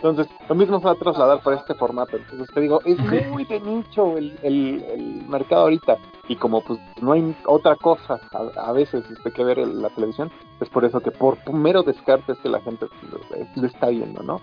[0.05, 2.19] Entonces, lo mismo se va a trasladar por este formato.
[2.19, 5.97] Entonces, te digo, es muy de nicho el, el, mercado ahorita.
[6.29, 8.21] Y como pues no hay otra cosa
[8.57, 12.33] a, veces este, que ver en la televisión, es por eso que por mero descarte
[12.33, 12.87] es que la gente
[13.57, 14.43] lo, está viendo, ¿no?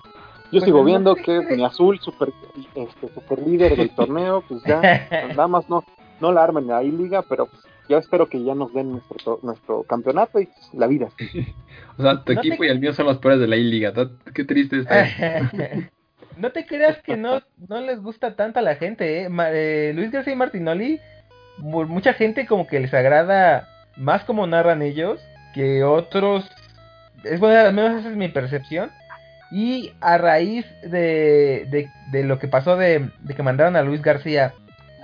[0.51, 2.29] Yo pues sigo viendo que es mi azul super,
[2.75, 4.81] este, super líder del torneo, pues ya,
[5.29, 5.83] nada más no,
[6.19, 9.83] no la armen ahí liga, pero pues yo espero que ya nos den nuestro, nuestro
[9.83, 11.09] campeonato y la vida.
[11.97, 13.93] o sea, tu equipo y el mío son los peores de la I-Liga.
[14.33, 15.07] Qué triste está.
[16.37, 19.23] no te creas que no, no les gusta tanto a la gente.
[19.23, 19.29] ¿eh?
[19.29, 20.99] eh Luis García y Martinoli,
[21.57, 25.19] mucha gente como que les agrada más como narran ellos
[25.53, 26.49] que otros.
[27.23, 28.89] Es bueno, al menos esa es mi percepción.
[29.51, 34.01] Y a raíz de, de, de lo que pasó de, de que mandaron a Luis
[34.01, 34.53] García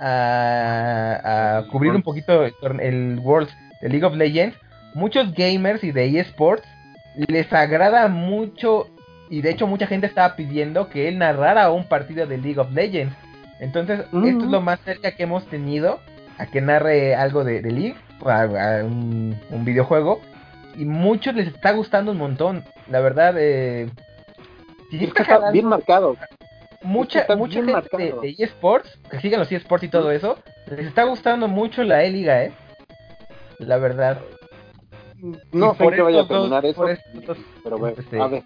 [0.00, 3.48] a, cubrir un poquito el, World
[3.80, 4.56] de League of Legends,
[4.94, 6.66] muchos gamers y de eSports
[7.26, 8.86] les agrada mucho
[9.30, 12.72] y de hecho mucha gente estaba pidiendo que él narrara un partido de League of
[12.72, 13.14] Legends.
[13.60, 15.98] Entonces, esto es lo más cerca que hemos tenido
[16.38, 20.20] a que narre algo de, League, a, un, videojuego.
[20.76, 22.62] Y muchos les está gustando un montón.
[22.88, 23.90] La verdad, eh,
[24.90, 26.16] está bien marcado
[26.82, 31.48] mucha, mucha gente de, eSports, que siguen los eSports y todo eso, les está gustando
[31.48, 32.52] mucho la E-Liga, ¿eh?
[33.58, 34.20] La verdad.
[35.52, 36.84] No sé qué vaya a terminar eso,
[37.64, 38.44] pero bueno, este, a ver.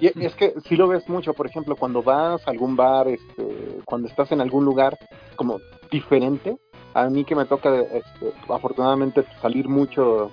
[0.00, 3.80] y es que si lo ves mucho, por ejemplo, cuando vas a algún bar, este,
[3.84, 4.98] cuando estás en algún lugar
[5.36, 6.56] como diferente,
[6.94, 10.32] a mí que me toca este, afortunadamente salir mucho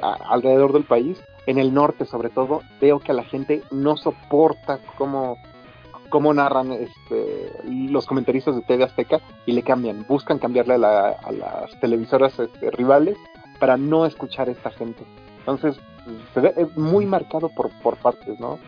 [0.00, 4.78] alrededor del país, en el norte sobre todo, veo que a la gente no soporta
[4.96, 5.36] cómo,
[6.08, 11.80] cómo narran este, los comentaristas de TV Azteca y le cambian, buscan cambiarle a, las
[11.80, 13.16] televisoras este, rivales
[13.58, 15.02] para no escuchar a esta gente.
[15.38, 15.76] Entonces,
[16.34, 18.58] se ve muy marcado por, por partes, ¿no?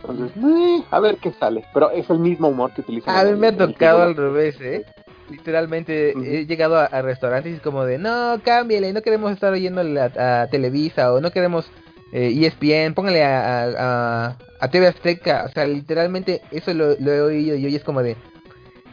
[0.00, 1.64] Entonces, eh, a ver qué sale.
[1.74, 3.16] Pero es el mismo humor que utilizan.
[3.16, 4.84] A mí me ha tocado al revés, ¿eh?
[5.28, 10.42] Literalmente he llegado a, restaurantes y como de, no, cámbiale, no queremos estar oyendo a,
[10.42, 11.70] a Televisa o no queremos
[12.12, 17.66] eh, ESPN, póngale a, a, TV Azteca, o sea, literalmente eso lo, he oído y
[17.66, 18.16] hoy es como de...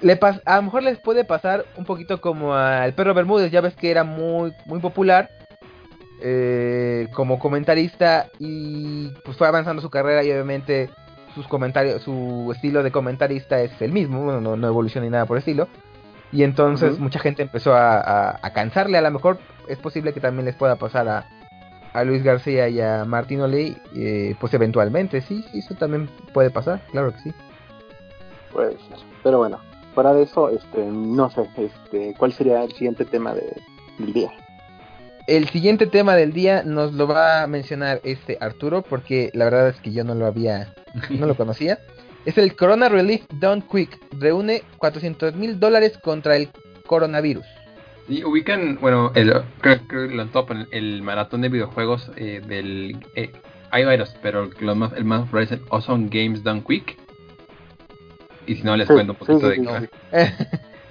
[0.02, 3.76] Le a lo mejor les puede pasar un poquito como al Perro Bermúdez, ya ves
[3.76, 5.30] que era muy, muy popular
[6.22, 10.90] eh, como comentarista y pues fue avanzando su carrera y obviamente
[11.34, 15.26] sus comentarios, su estilo de comentarista es el mismo, bueno, no, no evoluciona ni nada
[15.26, 15.68] por estilo.
[16.32, 20.46] Y entonces mucha gente empezó a, a, cansarle, a lo mejor es posible que también
[20.46, 21.30] les pueda pasar a,
[21.96, 26.50] a Luis García y a Martín Oley, eh, pues eventualmente, sí, sí, eso también puede
[26.50, 27.34] pasar, claro que sí.
[28.52, 28.76] Pues,
[29.24, 29.62] pero bueno,
[29.94, 33.62] fuera de eso, este, no sé, este, ¿cuál sería el siguiente tema de,
[33.98, 34.32] del día?
[35.26, 39.70] El siguiente tema del día nos lo va a mencionar este Arturo, porque la verdad
[39.70, 40.74] es que yo no lo había,
[41.10, 41.80] no lo conocía.
[42.26, 46.50] Es el Corona Relief Done Quick, reúne 400 mil dólares contra el
[46.86, 47.46] coronavirus.
[48.08, 52.98] Y ubican, bueno, el, creo, que lo top el maratón de videojuegos eh, del...
[53.16, 53.32] Eh,
[53.72, 56.98] hay varios, pero lo más, el más es el Awesome Games Done Quick.
[58.46, 59.90] Y si no, les cuento un poquito de...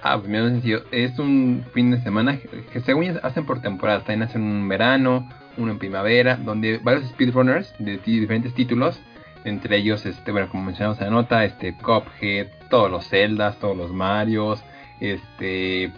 [0.07, 0.83] Ah, pues mira, sencillo.
[0.91, 2.37] Es un fin de semana
[2.71, 4.01] que según hacen por temporada.
[4.01, 9.01] También hacen un verano, uno en primavera, donde varios speedrunners de diferentes títulos,
[9.45, 13.75] entre ellos, este, bueno, como mencionamos en la nota, este, Cuphead, todos los Zeldas, todos
[13.75, 14.63] los Marios,
[14.99, 15.91] este,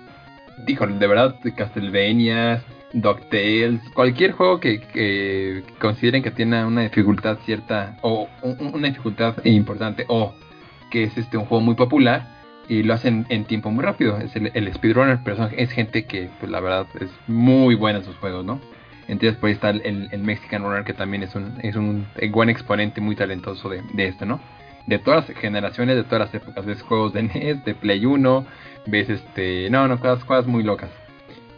[0.65, 8.27] dijo, de verdad, Castlevania, DuckTales, cualquier juego que, consideren que tiene una dificultad cierta o
[8.41, 10.33] una dificultad importante o
[10.89, 12.37] que es este un juego muy popular
[12.69, 14.17] y lo hacen en tiempo muy rápido.
[14.17, 18.15] Es el, speedrunner, pero es gente que, pues la verdad, es muy buena en sus
[18.17, 18.59] juegos, ¿no?
[19.07, 22.49] Entonces por ahí está el, el, Mexican Runner, que también es un, es un buen
[22.49, 24.41] exponente muy talentoso de, de esto, ¿no?
[24.87, 26.65] De todas las generaciones, de todas las épocas.
[26.65, 28.45] Ves juegos de NES, de Play 1,
[28.87, 29.69] ves este...
[29.69, 30.89] No, no, cosas, cosas muy locas.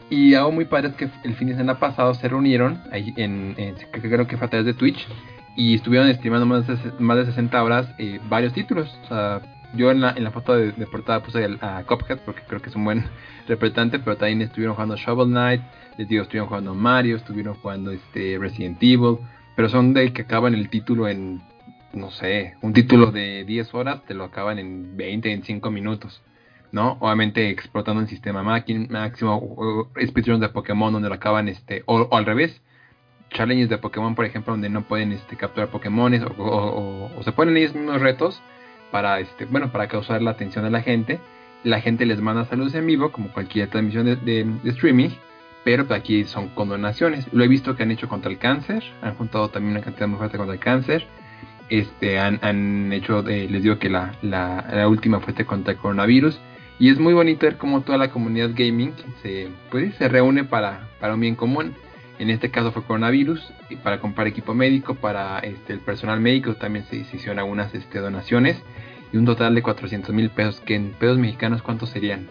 [0.09, 3.55] Y algo muy padre es que el fin de semana pasado se reunieron, ahí en,
[3.91, 5.07] creo que fue a través de Twitch,
[5.55, 8.97] y estuvieron estimando más de, más de 60 horas eh, varios títulos.
[9.03, 9.41] O sea,
[9.75, 12.75] yo en la, en la foto de, portada puse a Cuphead porque creo que es
[12.75, 13.05] un buen
[13.47, 15.61] representante, pero también estuvieron jugando Shovel Knight,
[15.97, 19.17] les digo, estuvieron jugando Mario, estuvieron jugando este Resident Evil,
[19.55, 21.41] pero son de que acaban el título en,
[21.93, 26.21] no sé, un título de 10 horas, te lo acaban en 20, en 5 minutos.
[26.71, 26.97] ¿no?
[26.99, 32.61] Obviamente explotando el sistema máximo, speedruns de Pokémon donde lo acaban, este, o, al revés,
[33.31, 37.73] challenges de Pokémon, por ejemplo, donde no pueden este, capturar Pokémon o, se ponen ellos
[37.73, 38.41] mismos retos
[38.91, 41.19] para este bueno para causar la atención de la gente
[41.63, 45.09] la gente les manda saludos en vivo como cualquier transmisión de, streaming
[45.63, 48.83] pero pues, aquí son con donaciones lo he visto que han hecho contra el cáncer
[49.03, 51.05] han juntado también una cantidad muy fuerte contra el cáncer
[51.69, 55.79] este han, han hecho eh, les digo que la, la, última fue este contra el
[55.79, 56.39] coronavirus.
[56.79, 60.87] Y es muy bonito ver cómo toda la comunidad gaming se pues se reúne para
[60.99, 61.73] para un bien común.
[62.17, 66.55] En este caso fue coronavirus y para comprar equipo médico para este, el personal médico
[66.55, 68.61] también se, hicieron algunas este, donaciones.
[69.11, 72.27] Y un total de 400 mil pesos que en pesos mexicanos cuántos serían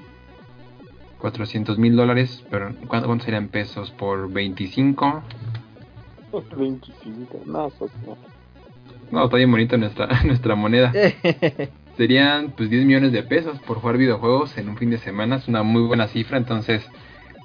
[1.18, 5.22] 400 mil dólares pero ¿cuántos serían pesos por 25
[6.56, 8.37] 25 no pues no
[9.10, 10.92] está bien bonito nuestra nuestra moneda
[11.96, 15.48] serían pues 10 millones de pesos por jugar videojuegos en un fin de semana es
[15.48, 16.88] una muy buena cifra entonces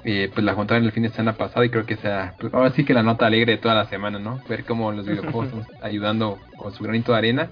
[0.05, 2.71] eh, pues la juntaron el fin de semana pasado y creo que sea, pues ahora
[2.71, 4.41] sí que la nota alegre de toda la semana, ¿no?
[4.49, 7.51] Ver cómo los videojuegos están ayudando con su granito de arena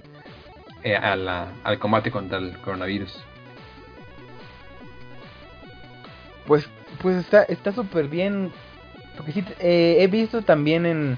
[0.84, 3.24] eh, al combate contra el coronavirus.
[6.46, 6.68] Pues,
[7.00, 8.50] pues está está súper bien,
[9.16, 11.16] porque sí, eh, he visto también en,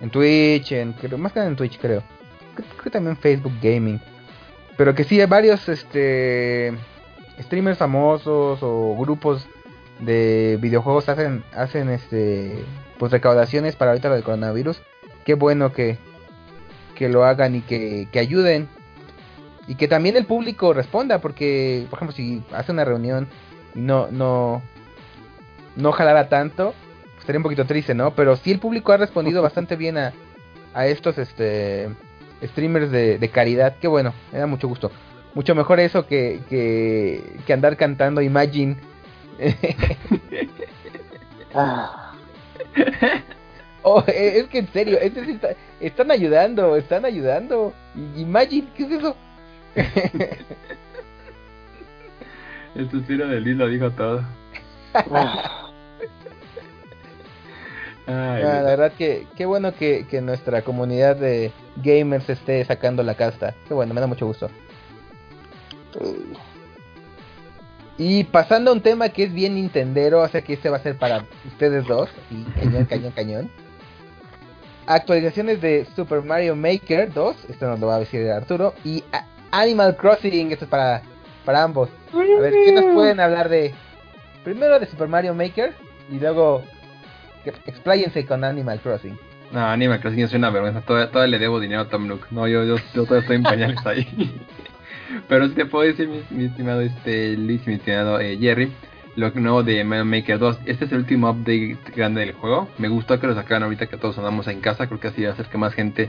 [0.00, 2.02] en Twitch, en, creo, más que en Twitch creo,
[2.54, 4.00] creo, que también Facebook Gaming,
[4.76, 6.72] pero que sí hay varios este
[7.40, 9.46] streamers famosos o grupos
[10.00, 12.64] de videojuegos hacen hacen este
[13.02, 14.80] pues recaudaciones para ahorita lo del coronavirus.
[15.24, 15.98] Qué bueno que,
[16.94, 18.68] que lo hagan y que, que ayuden.
[19.66, 23.26] Y que también el público responda, porque, por ejemplo, si hace una reunión
[23.74, 24.62] y no, no,
[25.74, 26.74] no jalara tanto,
[27.14, 28.14] pues sería un poquito triste, ¿no?
[28.14, 30.12] Pero sí el público ha respondido bastante bien a,
[30.72, 31.90] a estos este
[32.42, 33.76] streamers de, de caridad.
[33.80, 34.90] Qué bueno, me da mucho gusto.
[35.34, 38.76] Mucho mejor eso que, que, que andar cantando Imagine
[43.82, 44.98] oh, eh, es que en serio,
[45.80, 47.74] están ayudando, están ayudando.
[48.16, 49.16] Imagine, ¿qué es eso?
[52.74, 54.24] El suspiro de Liz lo dijo todo.
[58.06, 63.14] Ah, la verdad que qué bueno que, que nuestra comunidad de gamers esté sacando la
[63.14, 63.54] casta.
[63.68, 64.50] Qué bueno, me da mucho gusto.
[67.98, 70.82] Y pasando a un tema que es bien nintendero, o sea que este va a
[70.82, 73.50] ser para ustedes dos, y cañón, cañón, cañón.
[74.86, 79.04] Actualizaciones de Super Mario Maker 2, esto nos lo va a decir Arturo, y
[79.52, 81.02] Animal Crossing, esto es para,
[81.44, 81.90] para ambos.
[82.12, 83.72] A ver, ¿qué nos pueden hablar de...
[84.42, 85.72] Primero de Super Mario Maker,
[86.10, 86.64] y luego
[87.44, 89.18] expláyense con Animal Crossing.
[89.52, 92.28] No, Animal Crossing es una vergüenza, todavía, le debo dinero a Tom Nook.
[92.30, 94.06] No, yo, yo, yo todavía estoy en pañales ahí.
[95.28, 98.72] Pero si te puedo decir, mi, estimado este, mi estimado eh, Jerry,
[99.16, 100.60] lo nuevo de Mario Maker 2.
[100.64, 102.68] Este es el último update grande del juego.
[102.78, 104.86] Me gustó que lo sacaran ahorita que todos andamos en casa.
[104.86, 106.08] Creo que así va a hacer que más gente,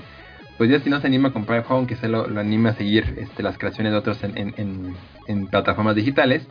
[0.57, 2.73] pues ya si no se anima a comprar el juego, aunque se lo, anime a
[2.73, 6.47] seguir este, las creaciones de otros en, plataformas digitales.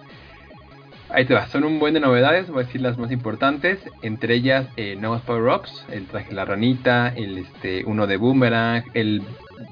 [1.14, 4.34] Ahí te va, son un buen de novedades, voy a decir las más importantes, entre
[4.34, 9.22] ellas eh, nuevos power-ups, el traje de la ranita, el este uno de boomerang, el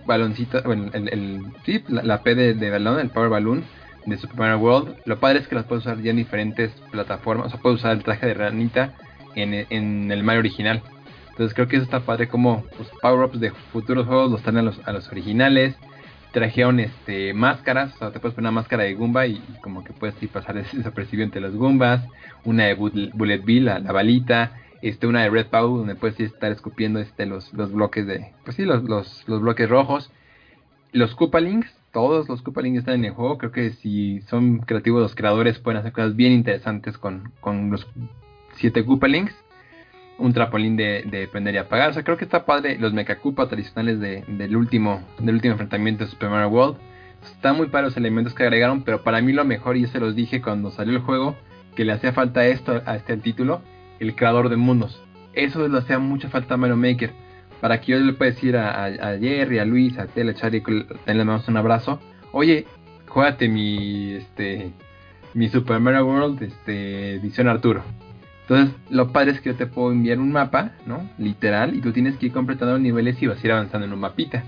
[0.04, 3.64] baloncito, bueno, el, el, sí, la, P de, balón, el Power Balloon
[4.04, 4.96] de Super Mario World.
[5.06, 7.46] Lo padre es que las puedes usar ya en diferentes plataformas.
[7.46, 8.94] O sea, puedes usar el traje de ranita
[9.34, 10.82] en, en el Mario original.
[11.30, 14.62] Entonces creo que eso está padre como pues, power-ups de futuros juegos los traen a
[14.62, 15.74] los, a los originales.
[16.32, 19.92] Trajeron este máscaras, o sea, te puedes poner una máscara de Goomba y, como que
[19.92, 22.06] puedes pasar desapercibido entre los Goombas,
[22.44, 24.52] una de Bullet Bill, la, balita,
[24.82, 28.56] este, una de Red Pow, donde puedes estar escupiendo este, los, los bloques de, pues
[28.56, 30.10] sí, los, los, los bloques rojos.
[30.92, 35.14] Los Koopalings, todos los Koopalings están en el juego, creo que si son creativos los
[35.14, 37.86] creadores pueden hacer cosas bien interesantes con, con los
[38.54, 39.32] siete Koopalings
[40.20, 41.90] un trapolín de, de, prender y apagar.
[41.90, 46.04] O sea, creo que está padre los Mechacupa tradicionales de, del, último, del último enfrentamiento
[46.04, 46.76] de Super Mario World.
[47.24, 50.00] Están muy padres los elementos que agregaron, pero para mí lo mejor, y yo se
[50.00, 51.36] los dije cuando salió el juego,
[51.74, 53.62] que le hacía falta esto a este título,
[53.98, 55.02] el creador de mundos.
[55.32, 57.12] Eso le hacía mucha falta a Mario Maker.
[57.60, 61.14] Para que yo le pueda decir a, Jerry, a Luis, a Tele, a Charlie, le
[61.14, 62.00] damos un abrazo.
[62.32, 62.66] Oye,
[63.06, 64.72] juégate mi, este,
[65.34, 67.82] mi Super Mario World, este, edición Arturo
[68.50, 71.08] entonces, lo padre es que yo te puedo enviar un mapa, ¿no?
[71.18, 73.92] Literal, y tú tienes que ir completando los niveles y vas a ir avanzando en
[73.92, 74.42] un mapita.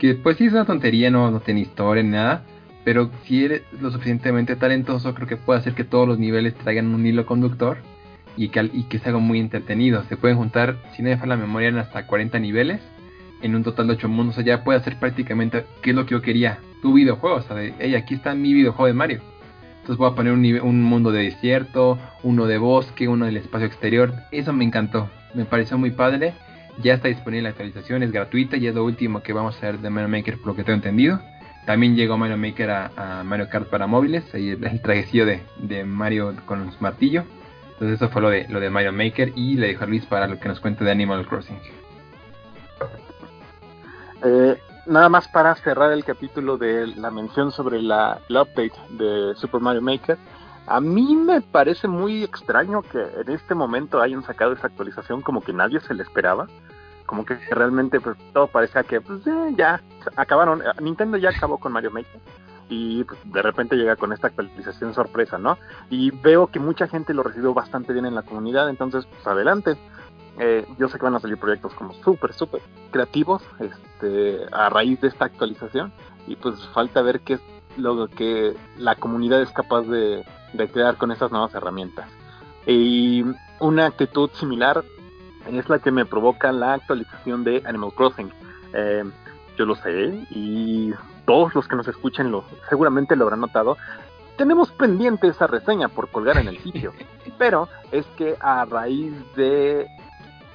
[0.00, 2.42] Que pues sí es una tontería, no, no tiene historia ni nada.
[2.84, 6.92] Pero si eres lo suficientemente talentoso, creo que puede hacer que todos los niveles traigan
[6.92, 7.78] un hilo conductor
[8.36, 10.02] y que, y que algo muy entretenido.
[10.08, 12.80] Se pueden juntar, si no me la memoria, en hasta 40 niveles
[13.40, 14.34] en un total de 8 mundos.
[14.34, 16.58] O sea, ya puede hacer prácticamente qué es lo que yo quería.
[16.82, 19.33] Tu videojuego, o sea, de, hey, aquí está mi videojuego de Mario
[19.84, 23.66] entonces voy a poner un, un mundo de desierto, uno de bosque, uno del espacio
[23.66, 24.14] exterior.
[24.30, 26.32] Eso me encantó, me pareció muy padre.
[26.82, 29.80] Ya está disponible la actualización, es gratuita y es lo último que vamos a hacer
[29.80, 31.20] de Mario Maker por lo que tengo entendido.
[31.66, 36.64] También llegó Mario Maker a, Mario Kart para móviles, ahí el, trajecillo de, Mario con
[36.64, 37.24] los martillo.
[37.74, 40.26] Entonces eso fue lo de, lo de Mario Maker y le dejo a Luis para
[40.26, 41.58] lo que nos cuente de Animal Crossing.
[44.24, 44.56] Eh,
[44.86, 49.82] nada más para cerrar el capítulo de la mención sobre la, update de Super Mario
[49.82, 50.18] Maker,
[50.66, 55.42] a mí me parece muy extraño que en este momento hayan sacado esa actualización como
[55.42, 56.46] que nadie se le esperaba.
[57.06, 59.82] Como que realmente pues todo parecía que pues eh, ya
[60.16, 62.20] acabaron, Nintendo ya acabó con Mario Maker
[62.68, 65.58] y pues, de repente llega con esta actualización sorpresa, ¿no?
[65.90, 69.76] Y veo que mucha gente lo recibió bastante bien en la comunidad, entonces pues adelante.
[70.38, 72.60] Eh, yo sé que van a salir proyectos como súper, súper
[72.90, 75.92] creativos este, a raíz de esta actualización
[76.26, 77.40] y pues falta ver qué es
[77.76, 80.24] lo que la comunidad es capaz de,
[80.72, 82.08] crear con esas nuevas herramientas.
[82.66, 83.24] Y
[83.60, 84.84] una actitud similar
[85.50, 88.30] es la que me provoca la actualización de Animal Crossing.
[88.72, 89.04] Eh,
[89.56, 90.92] yo lo sé y
[91.26, 93.76] todos los que nos escuchen lo, seguramente lo habrán notado.
[94.36, 96.92] Tenemos pendiente esa reseña por colgar en el sitio,
[97.38, 99.86] pero es que a raíz de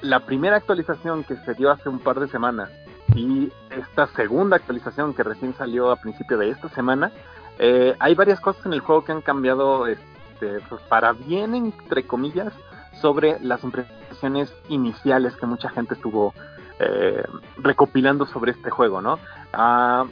[0.02, 2.70] la primera actualización que se dio hace un par de semanas
[3.16, 7.12] y esta segunda actualización que recién salió a principio de esta semana,
[7.58, 12.06] eh, hay varias cosas en el juego que han cambiado este, pues, para bien, entre
[12.06, 12.54] comillas,
[13.02, 16.34] sobre las impresiones iniciales que mucha gente estuvo
[16.80, 17.24] eh,
[17.58, 19.20] recopilando sobre este juego, ¿no?
[19.54, 20.06] Ah,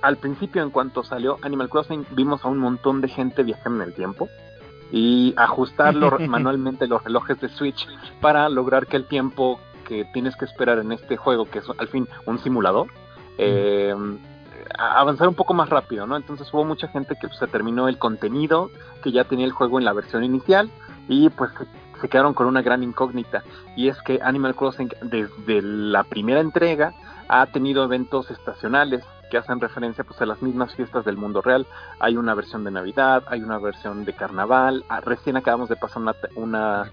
[0.00, 3.90] al principio, en cuanto salió Animal Crossing, vimos a un montón de gente viajando en
[3.90, 4.28] el tiempo
[4.94, 5.92] y ajustar
[6.28, 7.84] manualmente los relojes de Switch
[8.20, 11.88] para lograr que el tiempo que tienes que esperar en este juego, que es al
[11.88, 12.86] fin un simulador,
[13.36, 13.92] eh,
[14.78, 16.16] avanzar un poco más rápido, ¿no?
[16.16, 18.70] Entonces hubo mucha gente que se terminó el contenido
[19.02, 20.70] que ya tenía el juego en la versión inicial
[21.08, 21.50] y pues
[22.00, 23.42] se quedaron con una gran incógnita
[23.76, 26.94] y es que Animal Crossing desde la primera entrega
[27.26, 31.66] ha tenido eventos estacionales que hacen referencia pues a las mismas fiestas del mundo real.
[32.00, 36.02] Hay una versión de Navidad, hay una versión de Carnaval, ah, recién acabamos de pasar
[36.34, 36.90] una,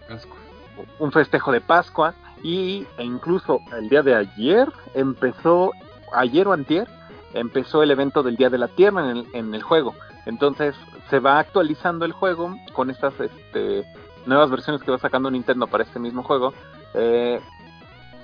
[1.00, 2.14] un festejo de Pascua
[2.44, 5.72] y e incluso el día de ayer empezó,
[6.14, 6.88] ayer o antier,
[7.34, 9.94] empezó el evento del Día de la Tierra en el, en el juego.
[10.26, 10.76] Entonces
[11.10, 13.86] se va actualizando el juego con estas este,
[14.26, 16.54] nuevas versiones que va sacando Nintendo para este mismo juego.
[16.94, 17.40] Eh,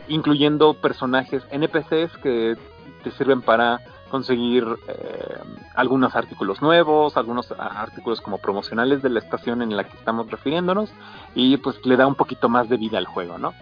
[0.08, 2.56] incluyendo personajes NPCs que
[3.04, 5.40] te sirven para conseguir eh,
[5.76, 10.92] algunos artículos nuevos, algunos artículos como promocionales de la estación en la que estamos refiriéndonos
[11.36, 13.54] y pues le da un poquito más de vida al juego, ¿no?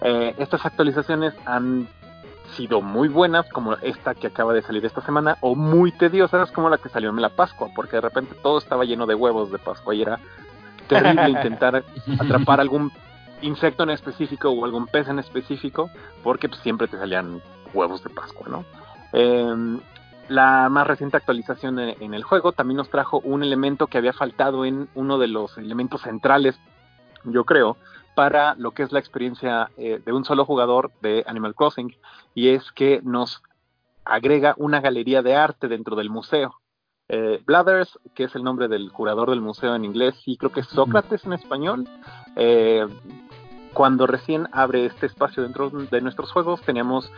[0.00, 1.88] Eh, estas actualizaciones han
[2.56, 6.68] sido muy buenas como esta que acaba de salir esta semana o muy tediosas como
[6.68, 9.58] la que salió en la Pascua porque de repente todo estaba lleno de huevos de
[9.58, 10.18] Pascua y era
[10.88, 11.84] terrible intentar
[12.18, 12.92] atrapar algún
[13.42, 15.90] insecto en específico o algún pez en específico,
[16.22, 17.42] porque pues, siempre te salían
[17.74, 18.64] huevos de Pascua, ¿no?
[19.12, 19.80] Em,
[20.28, 24.64] la más reciente actualización en, el juego también nos trajo un elemento que había faltado
[24.64, 26.58] en uno de los elementos centrales,
[27.24, 27.76] yo creo,
[28.14, 31.96] para lo que es la experiencia eh, de un solo jugador de Animal Crossing,
[32.34, 33.42] y es que nos
[34.04, 36.54] agrega una galería de arte dentro del museo.
[37.08, 40.60] Eh, Blathers, que es el nombre del curador del museo en inglés, y creo que
[40.60, 41.88] es Sócrates en español,
[42.36, 42.86] eh,
[43.72, 47.10] cuando recién abre este espacio dentro de nuestros juegos, teníamos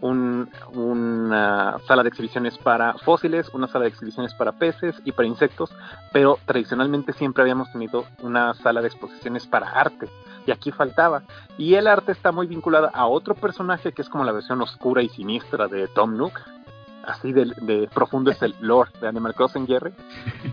[0.00, 5.70] una sala de exhibiciones para fósiles, una sala de exhibiciones para peces y para insectos,
[6.12, 10.08] pero tradicionalmente siempre habíamos tenido una sala de exposiciones para arte
[10.46, 11.22] y aquí faltaba.
[11.58, 15.02] Y el arte está muy vinculado a otro personaje que es como la versión oscura
[15.02, 16.32] y siniestra de Tom Nook,
[17.04, 19.92] así de, profundo es el lore de Animal Crossing, Jerry,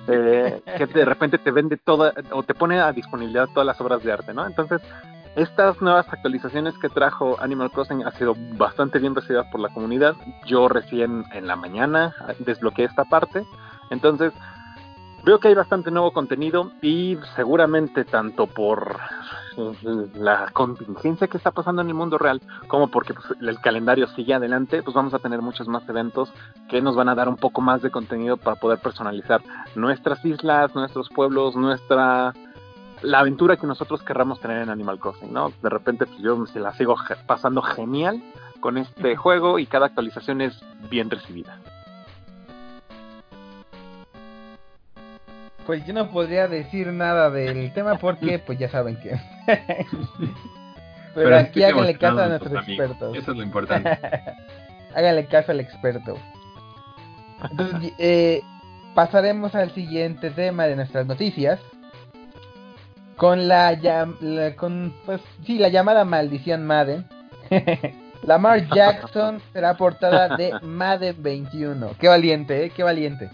[0.07, 4.03] eh, que de repente te vende toda, o te pone a disponibilidad todas las obras
[4.03, 4.45] de arte, ¿no?
[4.45, 4.81] Entonces,
[5.35, 10.15] estas nuevas actualizaciones que trajo Animal Crossing ha sido bastante bien recibidas por la comunidad.
[10.45, 13.45] Yo recién en la mañana desbloqueé esta parte.
[13.89, 14.31] Entonces,
[15.25, 18.97] veo que hay bastante nuevo contenido y seguramente tanto por
[20.13, 24.33] la contingencia que está pasando en el mundo real como porque pues, el calendario sigue
[24.33, 26.31] adelante, pues vamos a tener muchos más eventos
[26.69, 29.41] que nos van a dar un poco más de contenido para poder personalizar
[29.75, 32.33] nuestras islas, nuestros pueblos, nuestra
[33.05, 35.51] la aventura que nosotros querramos tener en Animal Crossing, ¿no?
[35.61, 36.95] De repente pues, yo se la sigo
[37.25, 38.21] pasando genial
[38.59, 41.59] con este juego y cada actualización es bien recibida.
[45.65, 49.19] Pues yo no podría decir nada del tema porque pues ya saben que...
[51.15, 53.17] Pero, aquí háganle caso a nuestros expertos.
[53.17, 53.97] Eso es lo importante.
[54.95, 56.17] háganle caso al experto.
[57.49, 58.41] Entonces, eh,
[58.95, 61.61] pasaremos al siguiente tema de nuestras noticias
[63.17, 63.77] con la,
[64.55, 67.05] con pues sí la llamada maldición Madden.
[68.23, 71.91] Lamar Jackson será portada de Madden 21.
[71.99, 72.71] Qué valiente, ¿eh?
[72.75, 73.29] Qué valiente.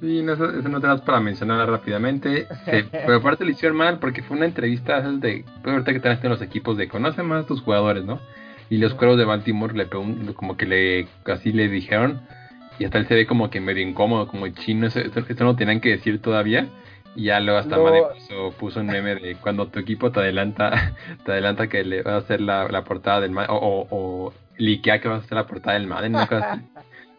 [0.00, 2.46] Sí, no, eso no tenemos para mencionar rápidamente.
[2.90, 5.44] pero aparte lo hicieron mal porque fue una entrevista de.
[5.62, 8.20] Pues ahorita que tenés en los equipos de conoce más a tus jugadores, ¿no?
[8.68, 12.20] Y los cueros de Baltimore le como que le casi le dijeron.
[12.78, 14.86] Y hasta él se ve como que medio incómodo, como chino.
[14.86, 16.66] Esto, esto no tenían que decir todavía.
[17.16, 20.94] Y ya luego hasta puso, puso, un meme de cuando tu equipo te adelanta,
[21.24, 24.32] te adelanta que le va a hacer la, la portada del Madden, o, o, o
[24.58, 26.14] liquea que va a hacer la portada del Madden,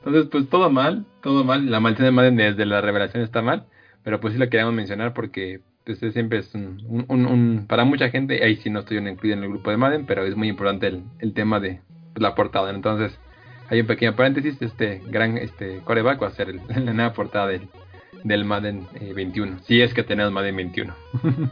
[0.04, 1.70] Entonces, pues todo mal, todo mal.
[1.70, 3.66] La maldición de Madden desde la revelación está mal,
[4.04, 8.10] pero pues sí lo queríamos mencionar porque pues siempre es un, un, un, para mucha
[8.10, 10.88] gente, ahí sí no estoy incluido en el grupo de Madden, pero es muy importante
[10.88, 11.82] el, el tema de
[12.16, 12.72] la portada.
[12.72, 13.18] Entonces,
[13.70, 17.70] hay un pequeño paréntesis, este gran este coreback va a ser la nueva portada del,
[18.24, 19.54] del Madden 21.
[19.54, 20.94] Eh, si es que tenemos Madden 21.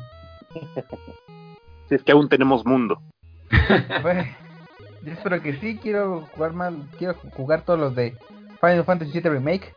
[1.89, 3.01] si es que aún tenemos mundo.
[3.51, 8.15] yo espero que sí, quiero jugar más, quiero jugar todos los de
[8.61, 9.73] Final Fantasy VII Remake.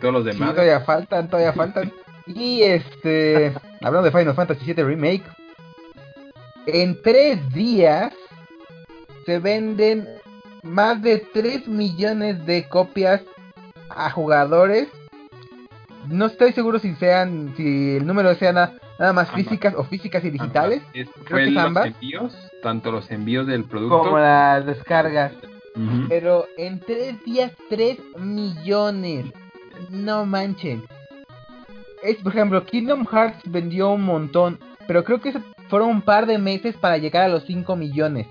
[0.00, 0.50] Todos los demás.
[0.50, 1.92] todavía faltan, todavía faltan.
[2.26, 5.24] Y este, hablando de Final Fantasy VII Remake,
[6.66, 8.12] en tres días
[9.24, 10.06] se venden
[10.62, 13.22] más de 3 millones de copias
[13.88, 14.88] a jugadores
[16.06, 20.30] no estoy seguro si sean, si el número sea nada, más físicas o físicas y
[20.30, 20.82] digitales.
[21.24, 21.86] Creo que ambas.
[21.86, 25.32] envíos, tanto los envíos del producto como las descargas.
[26.08, 29.26] Pero en tres días, tres millones.
[29.90, 30.82] No manchen.
[32.02, 35.34] Es, por ejemplo, Kingdom Hearts vendió un montón, pero creo que
[35.68, 38.26] fueron un par de meses para llegar a los 5 millones.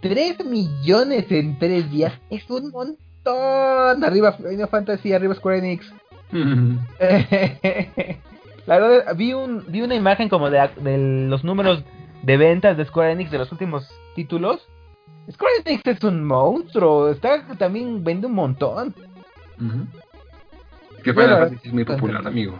[0.00, 4.04] 3 millones en tres días es un montón.
[4.04, 5.92] Arriba Final Fantasy, arriba Square Enix.
[8.66, 10.68] La verdad, vi, un, vi una imagen como de,
[11.28, 11.84] los números
[12.22, 14.66] de ventas de Square Enix de los últimos títulos.
[15.30, 18.94] Square Enix es un monstruo, está también vende un montón.
[21.02, 22.58] Que Final es muy popular, amigo.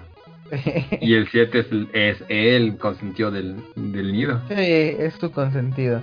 [1.01, 4.41] y el 7 es, es el consentido del, del nido.
[4.49, 6.03] Sí, es su consentido,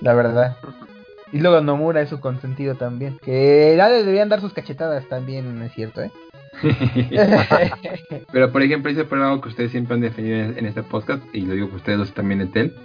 [0.00, 0.56] la verdad.
[1.32, 3.18] Y luego Nomura es su consentido también.
[3.22, 6.10] Que ya deberían dar sus cachetadas también, es cierto, ¿eh?
[8.32, 11.42] Pero por ejemplo, ese por algo que ustedes siempre han definido en, este podcast, y
[11.42, 12.76] lo digo que ustedes dos también en Tel,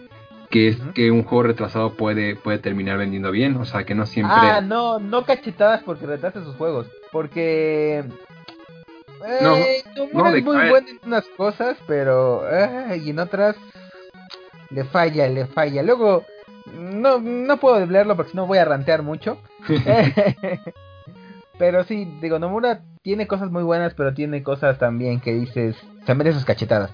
[0.49, 4.05] que es que un juego retrasado puede, puede terminar vendiendo bien, o sea que no
[4.05, 4.35] siempre...
[4.35, 8.03] Ah, no, no cachetadas porque retrasa sus juegos, porque...
[9.41, 12.43] no, eh, no es muy bueno en unas cosas, pero...
[12.95, 13.55] y en otras...
[14.69, 15.83] Le falla, le falla.
[15.83, 16.25] Luego...
[16.73, 19.37] No, no puedo leerlo porque si no voy a rantear mucho.
[21.57, 25.75] Pero sí, digo, Nomura tiene cosas muy buenas, pero tiene cosas también que dices,
[26.05, 26.91] también esas cachetadas.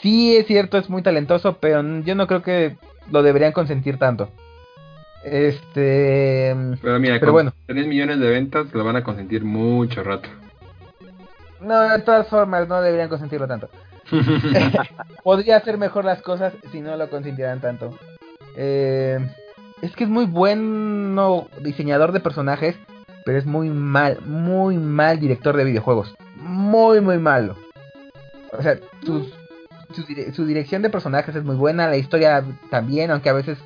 [0.00, 2.76] sí es cierto, es muy talentoso, pero yo no creo que
[3.10, 4.30] lo deberían consentir tanto.
[5.22, 6.56] Este...
[6.80, 7.52] Pero mira, con bueno.
[7.66, 10.28] 3 millones de ventas lo van a consentir mucho rato.
[11.60, 13.68] No, de todas formas, no deberían consentirlo tanto.
[15.24, 17.98] Podría hacer mejor las cosas si no lo consintieran tanto.
[18.56, 19.18] Eh,
[19.82, 22.76] es que es muy bueno diseñador de personajes,
[23.26, 26.14] pero es muy mal, muy mal director de videojuegos.
[26.36, 27.56] Muy, muy malo.
[28.56, 29.28] O sea, su,
[30.32, 33.58] su, dirección de personajes es muy buena, la historia también, aunque a veces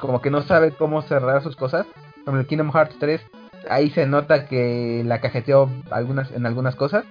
[0.00, 1.86] como que no sabe cómo cerrar sus cosas.
[2.24, 3.20] como el Kingdom Hearts 3,
[3.68, 7.04] ahí se nota que la cajeteó algunas, en algunas cosas.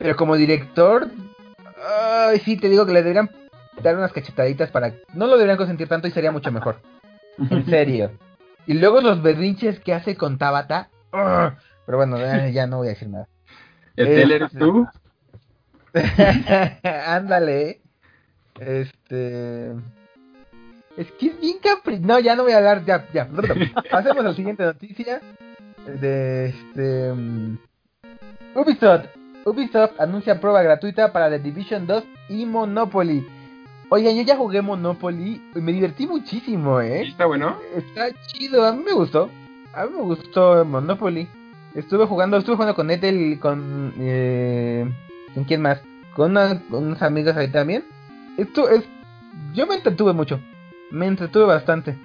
[0.00, 1.08] Pero como director,
[2.28, 3.30] ay, sí, te digo que le deberían
[3.80, 4.92] dar unas cachetaditas para...
[5.14, 6.80] No lo deberían consentir tanto y sería mucho mejor.
[7.38, 8.10] En serio.
[8.66, 10.90] Y luego los berrinches que hace con Tabata.
[11.10, 12.18] Pero bueno,
[12.50, 13.28] ya no voy a decir nada.
[13.96, 14.86] ¿El eres tú?
[17.06, 17.80] Ándale.
[18.58, 19.70] Este.
[20.96, 21.98] Es que es bien capri.
[22.00, 22.84] No, ya no voy a hablar.
[22.84, 23.28] Ya, ya.
[23.90, 25.20] Pasemos a la siguiente noticia.
[25.86, 27.12] De este.
[27.12, 27.58] Um,
[28.54, 29.06] Ubisoft.
[29.44, 33.26] Ubisoft anuncia prueba gratuita para The Division 2 y Monopoly.
[33.90, 37.02] Oigan, yo ya jugué Monopoly y me divertí muchísimo, ¿eh?
[37.02, 37.56] ¿Está bueno?
[37.76, 39.30] Está chido, a mí me gustó.
[39.74, 41.28] A mí me gustó Monopoly.
[41.74, 43.92] Estuve jugando, estuve jugando con Ethel, con...
[43.98, 44.90] Eh,
[45.34, 45.82] ¿Con quién más?
[46.14, 46.34] Con,
[46.70, 47.84] con unos amigos ahí también.
[48.36, 48.84] Esto es...
[49.52, 50.40] Yo me entretuve mucho.
[50.90, 51.96] Me entretuve bastante.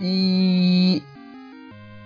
[0.00, 1.02] Y...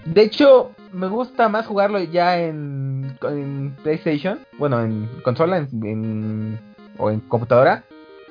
[0.05, 4.41] De hecho, me gusta más jugarlo ya en, en PlayStation.
[4.59, 6.61] Bueno, en consola en,
[6.99, 7.85] o en computadora.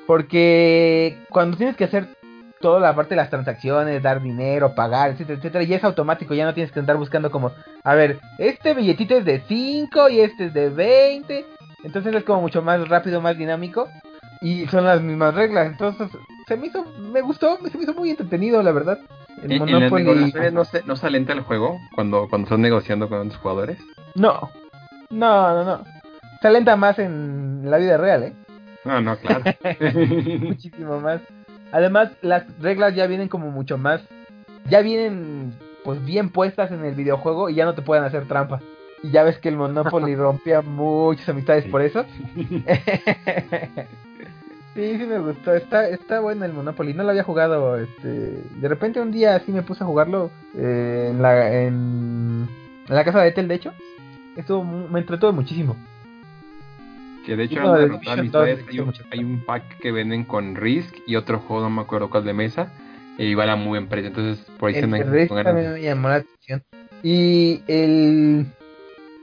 [0.06, 2.08] Porque cuando tienes que hacer
[2.60, 6.46] toda la parte de las transacciones, dar dinero, pagar, etcétera, etcétera, ya es automático, ya
[6.46, 7.52] no tienes que andar buscando como,
[7.82, 11.44] a ver, este billetito es de 5 y este es de 20.
[11.84, 13.88] Entonces es como mucho más rápido, más dinámico.
[14.40, 15.66] Y son las mismas reglas.
[15.66, 16.08] Entonces,
[16.46, 18.98] se me hizo, me gustó, se me hizo muy entretenido, la verdad.
[19.42, 20.32] El Monopoly.
[20.52, 23.78] no se, no se alenta el juego cuando, cuando estás negociando con los jugadores?
[24.14, 24.50] No,
[25.10, 25.84] no, no, no.
[26.40, 28.32] Se alenta más en la vida real, ¿eh?
[28.88, 29.44] No, no, claro.
[30.40, 31.22] Muchísimo más.
[31.72, 34.02] Además, las reglas ya vienen como mucho más.
[34.68, 35.54] Ya vienen,
[35.84, 38.60] pues, bien puestas en el videojuego y ya no te pueden hacer trampa.
[39.02, 42.04] Y ya ves que el Monopoly rompía muchas amistades por eso.
[44.74, 45.54] Sí, sí me gustó.
[45.54, 46.94] Está, está bueno el Monopoly.
[46.94, 47.78] No lo había jugado.
[47.78, 52.48] Este, de repente un día así me puse a jugarlo eh, en, la, en,
[52.88, 53.72] la casa de Etel, de hecho.
[54.36, 55.76] Estuvo, me entretuvo muchísimo.
[57.24, 61.82] Que de hecho hay, un, pack que venden con Risk y otro juego, no me
[61.82, 62.72] acuerdo cuál de mesa.
[63.18, 64.08] Y igual a muy buen precio.
[64.08, 66.62] Entonces por ahí se me, Risk también me llamó la atención.
[67.02, 68.46] Y el,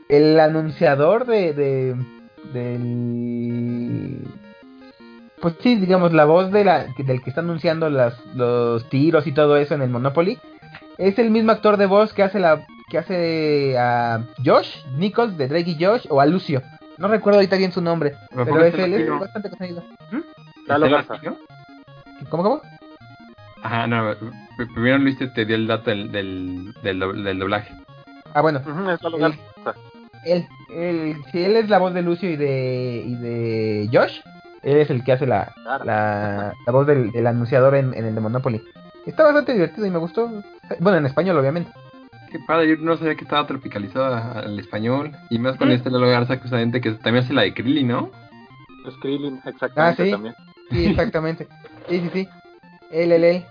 [0.09, 1.95] el anunciador de, de
[2.53, 4.27] del
[5.41, 9.31] pues sí, digamos, la voz de la, del que está anunciando las, los tiros y
[9.31, 10.37] todo eso en el Monopoly,
[10.97, 15.47] es el mismo actor de voz que hace la que hace a Josh Nichols de
[15.47, 16.61] Drake y Josh o a Lucio.
[17.01, 19.83] No recuerdo ahorita bien su nombre, pero es él, es bastante conocido.
[20.11, 20.21] ¿Mm?
[22.29, 22.61] ¿Cómo, cómo?
[23.63, 24.13] Ajá, no,
[24.75, 27.73] primero Luis te dio el dato del, del, del, doblaje.
[28.35, 28.61] Ah, bueno.
[30.25, 34.21] él, él, si él es la voz de Lucio y de, y de Josh,
[34.61, 35.51] él es el que hace la,
[35.83, 38.61] la, voz del, anunciador en, el de Monopoly.
[39.07, 40.31] Está bastante divertido y me gustó.
[40.79, 41.71] Bueno, en español, obviamente.
[42.31, 45.11] Qué padre, yo no sabía que estaba tropicalizado al español.
[45.29, 45.71] Y más con mm.
[45.71, 48.11] este Lalo Garza, justamente, que también hace la de Krillin, ¿no?
[48.87, 50.01] Es Krillin, exactamente.
[50.01, 50.11] Ah, ¿sí?
[50.11, 50.35] También.
[50.69, 51.47] Sí, exactamente.
[51.89, 52.27] sí, sí, sí.
[52.91, 53.45] Él, él, él.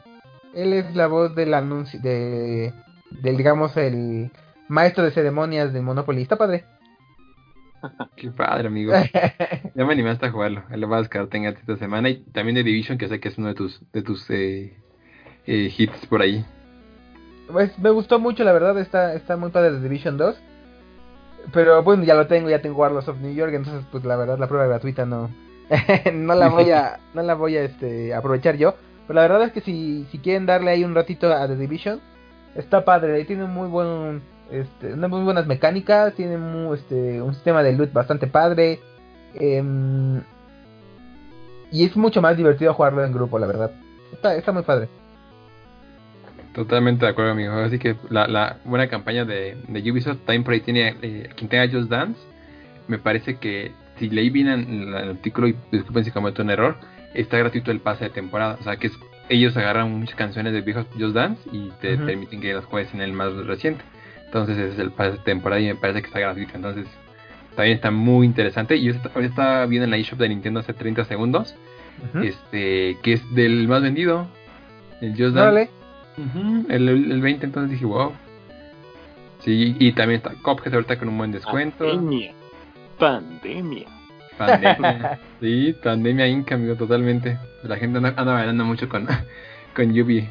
[0.54, 2.72] Él es la voz del anuncio, de,
[3.10, 4.32] del, digamos, el
[4.68, 6.22] maestro de ceremonias del Monopoly.
[6.22, 6.64] Está padre.
[8.16, 8.92] Qué padre, amigo.
[9.74, 10.64] Ya me animaste a jugarlo.
[10.70, 12.08] Lo vas a descargar esta semana.
[12.08, 14.76] Y también de Division, que sé que es uno de tus, de tus eh,
[15.46, 16.44] eh, hits por ahí.
[17.52, 18.78] Pues me gustó mucho, la verdad.
[18.78, 20.40] Está, está muy padre de Division 2.
[21.52, 23.52] Pero bueno, ya lo tengo, ya tengo Warlords of New York.
[23.54, 25.30] Entonces, pues la verdad, la prueba gratuita no.
[26.12, 28.74] no la voy a, no la voy a este, aprovechar yo.
[29.06, 32.00] Pero la verdad es que si, si quieren darle ahí un ratito a The Division,
[32.54, 33.24] está padre.
[33.24, 36.34] Tiene muy buen este, muy buenas mecánicas, tiene
[36.74, 38.80] este, un sistema de loot bastante padre.
[39.34, 40.20] Em,
[41.70, 43.70] y es mucho más divertido jugarlo en grupo, la verdad.
[44.12, 44.88] Está, está muy padre.
[46.54, 47.54] Totalmente de acuerdo, amigo.
[47.54, 51.68] Así que la, buena campaña de, de Ubisoft también por ahí tiene eh, quien tenga
[51.68, 52.20] Just Dance.
[52.88, 56.76] Me parece que si leí bien el, artículo, y disculpen si cometo un error,
[57.14, 58.56] está gratuito el pase de temporada.
[58.60, 58.90] O sea que
[59.28, 63.00] ellos agarran muchas canciones de viejos Just Dance y te permiten que las juegues en
[63.00, 63.84] el más reciente.
[64.24, 66.52] Entonces ese es el pase de temporada y me parece que está gratuito.
[66.56, 66.86] Entonces
[67.54, 68.76] también está muy interesante.
[68.76, 71.54] Y yo estaba viendo en la eShop de Nintendo hace 30 segundos.
[72.22, 74.26] Este, que es del más vendido.
[75.00, 75.79] El Just Dance.
[76.68, 78.12] El, el, 20, entonces dije, wow.
[79.40, 81.84] Sí, y también está Cuphead ahorita con un buen descuento.
[81.86, 82.34] Pandemia.
[82.98, 83.86] Pandemia.
[84.36, 85.18] Pandemia.
[85.40, 87.38] sí, pandemia inca, amigo, totalmente.
[87.62, 89.06] La gente anda, anda bailando mucho con,
[89.74, 90.28] con Yubi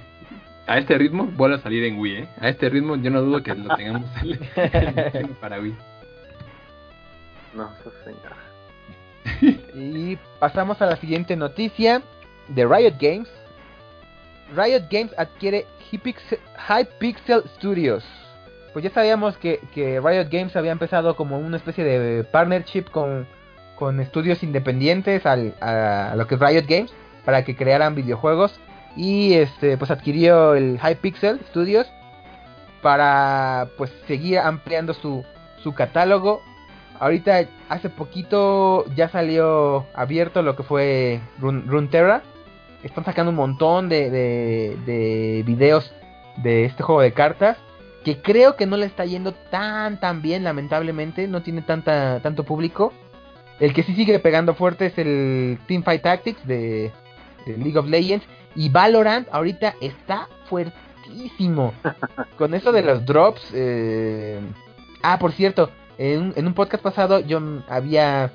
[0.70, 2.28] a este ritmo vuelve a salir en Wii, ¿eh?
[2.40, 4.08] A este ritmo yo no dudo que lo tengamos
[5.42, 5.76] para Wii.
[7.56, 7.72] No,
[8.04, 8.36] señor.
[9.74, 12.04] y pasamos a la siguiente noticia
[12.50, 13.28] de Riot Games.
[14.56, 18.04] Riot Games adquiere Hypixel Studios.
[18.74, 23.28] Pues ya sabíamos que, Riot Games había empezado como una especie de partnership con,
[23.76, 26.94] con estudios independientes al, a, lo que es Riot Games
[27.26, 28.60] para que crearan videojuegos
[28.96, 31.88] y este pues adquirió el Hypixel Studios
[32.82, 35.24] para pues seguir ampliando su,
[35.64, 36.42] su catálogo.
[37.00, 42.24] Ahorita hace poquito ya salió abierto lo que fue Runeterra.
[42.84, 45.92] Están sacando un montón de, de, de videos
[46.38, 47.58] de este juego de cartas
[48.04, 52.44] que creo que no le está yendo tan tan bien lamentablemente no tiene tanta tanto
[52.44, 52.94] público.
[53.60, 56.92] El que sí sigue pegando fuerte es el Teamfight Tactics de,
[57.46, 58.26] League of Legends
[58.56, 61.74] y Valorant ahorita está fuertísimo.
[62.38, 64.40] Con eso de los drops eh...
[65.02, 68.32] ah por cierto en, en, un podcast pasado yo había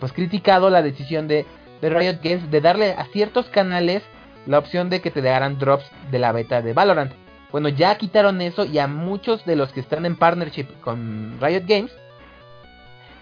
[0.00, 1.46] pues criticado la decisión de,
[1.84, 4.02] de Riot Games de darle a ciertos canales
[4.46, 7.12] la opción de que te daran drops de la beta de Valorant
[7.54, 11.62] bueno, ya quitaron eso y a muchos de los que están en partnership con Riot
[11.68, 11.92] Games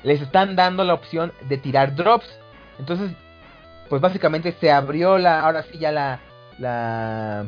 [0.04, 2.26] les están dando la opción de tirar drops.
[2.78, 3.10] Entonces,
[3.90, 6.20] pues básicamente se abrió la, ahora sí ya la,
[6.58, 7.46] la,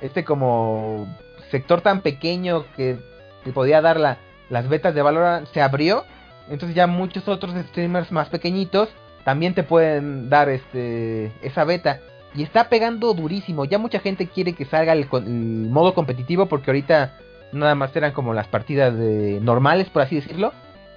[0.00, 1.06] este como
[1.50, 2.98] sector tan pequeño que
[3.44, 4.16] te podía dar la,
[4.48, 6.06] las betas de Valorant se abrió.
[6.48, 8.88] Entonces ya muchos otros streamers más pequeñitos
[9.24, 12.00] también te pueden dar este esa beta.
[12.34, 13.64] Y está pegando durísimo.
[13.64, 15.06] Ya mucha gente quiere que salga el,
[15.70, 17.18] modo competitivo porque ahorita
[17.52, 20.52] nada más eran como las partidas de normales, por así decirlo.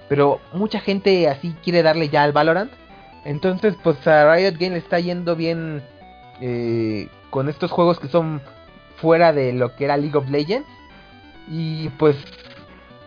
[0.08, 2.72] Pero mucha gente así quiere darle ya al Valorant.
[3.24, 5.82] Entonces, pues a Riot Games le está yendo bien
[6.40, 8.40] eh, con estos juegos que son
[8.96, 10.68] fuera de lo que era League of Legends.
[11.48, 12.16] Y pues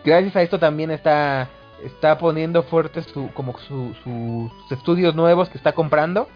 [0.04, 1.48] gracias a esto también está
[1.84, 3.96] está poniendo fuerte su, como sus
[4.70, 6.28] estudios nuevos que está comprando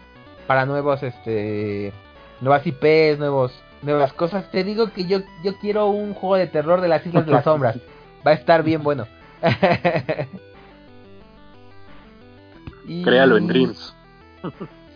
[0.47, 1.93] para nuevos, este,
[2.41, 4.49] nuevas IPs, nuevos, nuevas cosas.
[4.51, 7.43] Te digo que yo, yo quiero un juego de terror de las Islas de las
[7.49, 7.77] Sombras.
[8.25, 9.07] Va a estar bien bueno.
[13.03, 13.95] Créalo en Dreams.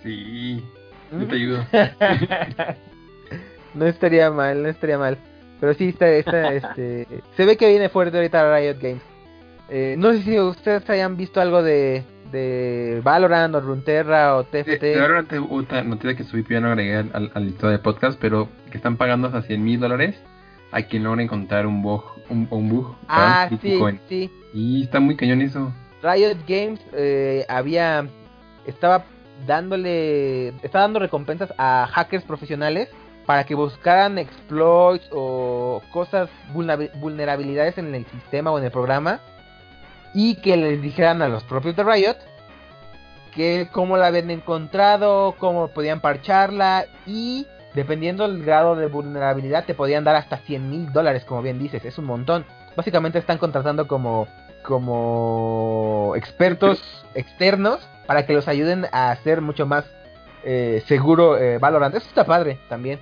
[0.03, 0.63] sí,
[1.11, 1.65] yo te ayudo.
[3.73, 5.17] no estaría mal, no estaría mal.
[5.59, 9.01] Pero sí, está, está, este, se ve que viene fuerte ahorita Riot Games.
[9.69, 14.81] Eh, no sé si ustedes hayan visto algo de, de Valorant o Runterra o TFT.
[14.81, 18.49] Sí, Valorant una noticia que subí, ya no agregué al, al, listado de podcast, pero
[18.71, 20.15] que están pagando hasta 100 mil dólares
[20.71, 22.03] a quien logra encontrar un bug.
[22.29, 24.31] Un, un bug ah, sí, sí.
[24.53, 25.71] Y está muy cañón eso.
[26.01, 28.07] Riot Games eh, había.
[28.65, 29.05] Estaba
[29.45, 30.49] dándole.
[30.63, 32.89] Estaba dando recompensas a hackers profesionales
[33.25, 39.19] para que buscaran exploits o cosas, vulnerabilidades en el sistema o en el programa
[40.13, 42.17] y que les dijeran a los propios de Riot
[43.31, 49.75] que cómo la habían encontrado, cómo podían parcharla y dependiendo del grado de vulnerabilidad te
[49.75, 52.45] podían dar hasta 100 mil dólares, como bien dices, es un montón.
[52.75, 54.27] Básicamente están contratando como,
[54.63, 59.85] como expertos externos para que los ayuden a hacer mucho más
[60.43, 61.95] eh, seguro eh, Valorant.
[61.95, 62.99] Eso está padre también.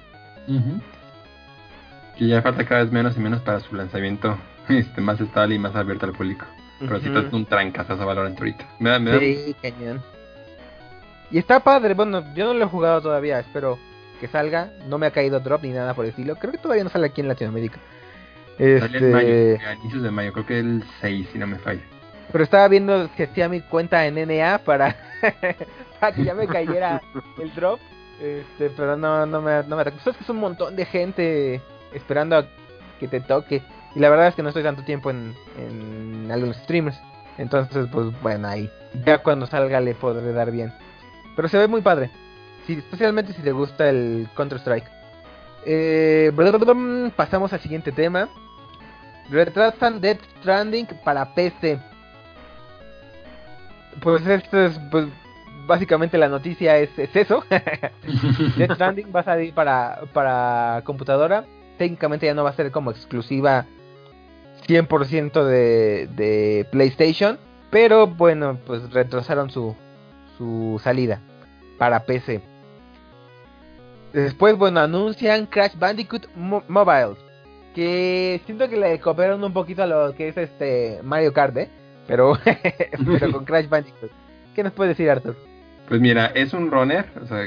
[2.17, 4.37] Y ya falta cada vez menos y menos para su lanzamiento
[4.69, 6.45] este, más estable y más abierto al público.
[6.79, 8.65] Pero si te un trancas a Valorant ahorita.
[8.79, 10.01] Me da, me Sí, cañón.
[11.31, 13.77] Y está padre, bueno, yo no lo he jugado todavía, espero
[14.19, 14.71] que salga.
[14.87, 16.35] No me ha caído drop ni nada por el estilo.
[16.35, 17.79] Creo que todavía no sale aquí en Latinoamérica.
[18.57, 18.97] Este...
[18.97, 21.81] en mayo, a inicios de mayo, creo que el 6, si no me falla.
[22.31, 24.95] Pero estaba viendo que hacía mi cuenta en NA para,
[25.99, 27.01] para que ya me cayera
[27.41, 27.79] el drop.
[28.21, 31.61] Este, pero no, no me, no me Sabes que es un montón de gente
[31.93, 32.45] esperando a
[32.99, 33.61] que te toque.
[33.97, 37.01] Y la verdad es que no estoy tanto tiempo en, en algunos streamers.
[37.39, 38.69] Entonces, pues bueno, ahí.
[39.03, 40.71] Ya cuando salga le podré dar bien.
[41.35, 42.11] Pero se ve muy padre.
[42.67, 44.87] Sí, especialmente si te gusta el Counter-Strike.
[45.65, 46.31] Eh,
[47.15, 48.29] pasamos al siguiente tema.
[49.31, 51.79] Retrasan Dead Stranding para PC.
[53.99, 55.07] Pues esto es, pues
[55.65, 57.43] básicamente la noticia es, es eso.
[57.49, 61.45] Dead Stranding va a salir para, para computadora.
[61.79, 63.65] Técnicamente ya no va a ser como exclusiva
[64.67, 67.37] 100% de, de PlayStation.
[67.69, 69.75] Pero bueno, pues retrasaron su,
[70.37, 71.19] su salida
[71.77, 72.41] para PC.
[74.13, 77.15] Después, bueno, anuncian Crash Bandicoot Mobile.
[77.75, 81.69] Que siento que le copiaron un poquito a lo que es este Mario Kart, ¿eh?
[82.07, 82.37] Pero,
[83.19, 84.11] pero con Crash Bandicoot.
[84.55, 85.35] ¿Qué nos puede decir Arthur?
[85.87, 87.45] Pues mira, es un runner, o sea,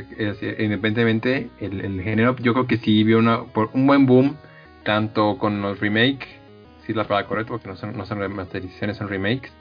[0.58, 4.36] independientemente el, el, género, yo creo que sí vio una, por un buen boom,
[4.82, 6.26] tanto con los remakes
[6.94, 9.52] la palabra correcta porque no son, no son remasterizaciones, son remakes,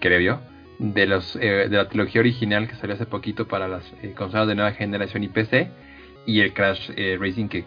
[0.00, 0.40] creo yo,
[0.78, 4.48] de, los, eh, de la trilogía original que salió hace poquito para las eh, consolas
[4.48, 5.68] de nueva generación y PC,
[6.26, 7.64] y el Crash eh, Racing que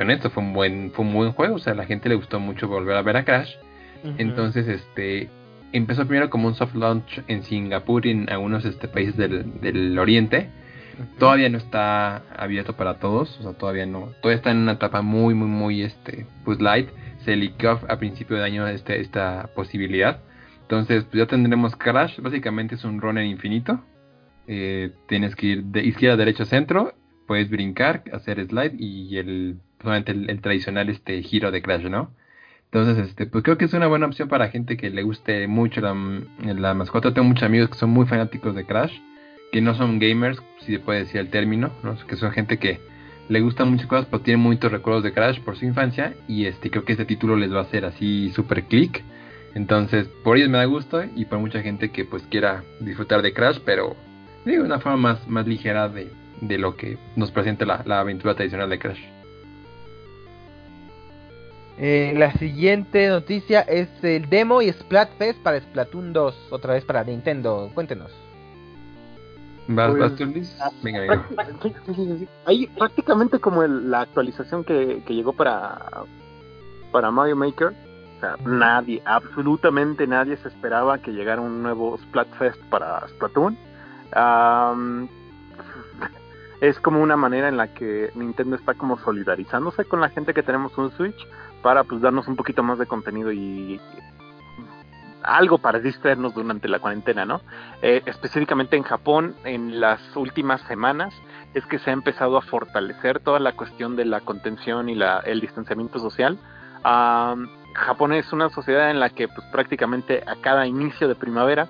[0.00, 2.40] honesto, fue un buen, fue un buen juego, o sea, a la gente le gustó
[2.40, 3.54] mucho volver a ver a Crash.
[4.18, 5.30] Entonces, este,
[5.72, 9.98] empezó primero como un soft launch en Singapur y en algunos este, países del, del
[9.98, 10.50] oriente.
[11.18, 15.02] Todavía no está abierto para todos, o sea, todavía no, todavía está en una etapa
[15.02, 16.88] muy, muy, muy, este, pues light.
[17.24, 20.20] Se liqueó a principio de año este, esta posibilidad.
[20.62, 23.84] Entonces, pues ya tendremos Crash, básicamente es un runner infinito.
[24.46, 26.94] Eh, tienes que ir de izquierda derecha centro,
[27.26, 32.12] puedes brincar, hacer slide y el, solamente el, tradicional este giro de Crash, ¿no?
[32.66, 35.80] Entonces, este, pues creo que es una buena opción para gente que le guste mucho
[35.80, 35.94] la,
[36.42, 37.14] la mascota.
[37.14, 38.98] Tengo muchos amigos que son muy fanáticos de Crash
[39.54, 41.96] que no son gamers, si se puede decir el término, ¿no?
[42.08, 42.80] que son gente que
[43.28, 46.70] le gustan muchas cosas, pero tiene muchos recuerdos de Crash por su infancia y este
[46.70, 49.02] creo que este título les va a hacer así super click.
[49.54, 53.32] Entonces, por ellos me da gusto y por mucha gente que pues quiera disfrutar de
[53.32, 53.96] Crash, pero
[54.44, 56.10] digo, una forma más, más ligera de,
[56.40, 59.00] de lo que nos presenta la, la aventura tradicional de Crash.
[61.76, 67.02] Eh, la siguiente noticia es el demo y Splatfest para Splatoon 2, otra vez para
[67.02, 67.70] Nintendo.
[67.74, 68.12] Cuéntenos.
[69.66, 71.26] ¿Vas, pues, ah, Venga,
[72.44, 76.04] Ahí prácticamente como la actualización que, llegó para,
[76.92, 77.68] para Mario Maker.
[78.16, 83.56] O sea, nadie, absolutamente nadie se esperaba que llegara un nuevo Splatfest para Splatoon.
[86.60, 90.42] es como una manera en la que Nintendo está como solidarizándose con la gente que
[90.42, 91.26] tenemos un Switch
[91.62, 93.80] para pues darnos un poquito más de contenido y
[95.24, 97.40] algo para distraernos durante la cuarentena, ¿no?
[97.82, 101.14] Eh, específicamente en Japón, en las últimas semanas,
[101.54, 105.20] es que se ha empezado a fortalecer toda la cuestión de la contención y la,
[105.20, 106.38] el distanciamiento social.
[107.74, 111.68] Japón es una sociedad en la que pues, prácticamente a cada inicio de primavera,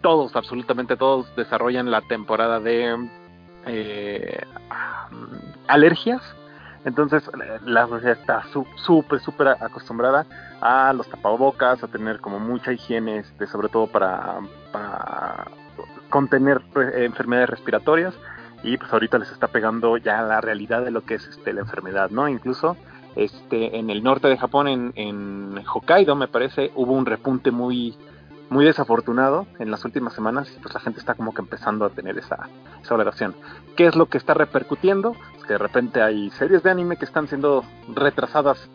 [0.00, 3.08] todos, absolutamente todos, desarrollan la temporada de
[3.66, 4.40] eh,
[5.66, 6.22] alergias
[6.84, 7.22] entonces
[7.64, 8.42] la sociedad está
[8.76, 10.26] súper, súper acostumbrada
[10.60, 14.38] a los tapabocas, a tener como mucha higiene, este, sobre todo para,
[16.08, 18.14] contener eh, enfermedades respiratorias.
[18.62, 21.60] Y pues ahorita les está pegando ya la realidad de lo que es este, la
[21.60, 22.28] enfermedad, ¿no?
[22.28, 22.76] Incluso
[23.16, 27.96] este, en el norte de Japón, en, en Hokkaido, me parece, hubo un repunte muy,
[28.50, 31.90] muy desafortunado en las últimas semanas y pues la gente está como que empezando a
[31.90, 32.48] tener esa,
[32.82, 33.34] esa valoración.
[33.76, 35.14] ¿Qué es lo que está repercutiendo?
[35.46, 38.68] Que de repente hay series de anime que están siendo retrasadas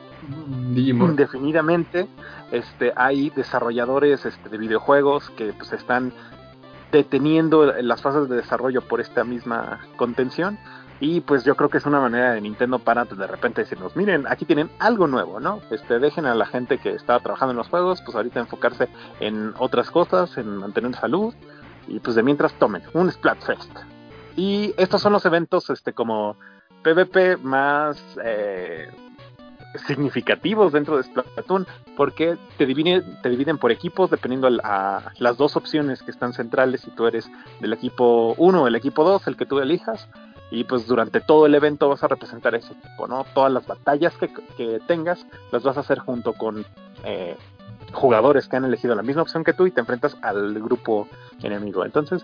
[0.73, 2.07] indefinidamente.
[2.51, 6.13] Este, hay desarrolladores este, de videojuegos que pues están
[6.93, 10.57] deteniendo las fases de desarrollo por esta misma contención
[10.99, 13.95] y pues yo creo que es una manera de Nintendo para pues, de repente decirnos,
[13.95, 15.61] miren, aquí tienen algo nuevo, ¿no?
[15.69, 18.87] Este, dejen a la gente que está trabajando en los juegos, pues ahorita enfocarse
[19.19, 21.33] en otras cosas, en mantener salud,
[21.87, 23.71] y pues de mientras tomen un Splatfest.
[24.35, 26.37] Y estos son los eventos este como
[26.83, 28.89] PvP más eh,
[29.87, 35.55] significativos dentro de Splatoon porque te dividen, te dividen por equipos dependiendo a, las dos
[35.55, 37.29] opciones que están centrales si tú eres
[37.59, 40.07] del equipo 1 o el equipo 2, el que tú elijas
[40.51, 43.25] y pues durante todo el evento vas a representar ese equipo, ¿no?
[43.33, 46.65] Todas las batallas que, tengas las vas a hacer junto con
[47.03, 47.35] eh,
[47.93, 51.07] jugadores que han elegido la misma opción que tú y te enfrentas al grupo
[51.41, 51.85] enemigo.
[51.85, 52.23] Entonces,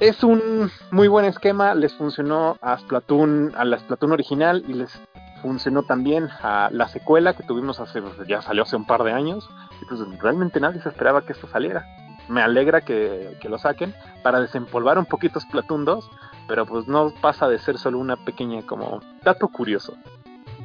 [0.00, 4.98] es un muy buen esquema, les funcionó a Splatoon, a la Splatoon original y les
[5.42, 9.48] funcionó también a la secuela que tuvimos hace, ya salió hace un par de años,
[9.82, 11.84] y pues realmente nadie se esperaba que esto saliera.
[12.28, 16.10] Me alegra que, que lo saquen para desempolvar un poquito Splatoon 2,
[16.48, 19.94] pero pues no pasa de ser solo una pequeña como dato curioso.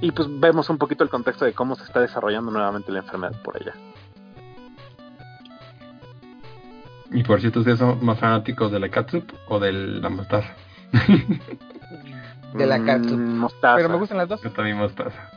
[0.01, 3.35] Y pues vemos un poquito el contexto de cómo se está desarrollando nuevamente la enfermedad
[3.43, 3.73] por allá.
[7.11, 10.53] Y por cierto, ¿ustedes son más fanáticos de la catsup o de la mostaza?
[12.53, 13.17] de la catsup.
[13.17, 13.75] Mm, mostaza.
[13.75, 14.41] Pero me gustan las dos.
[14.41, 15.29] Yo también mostaza.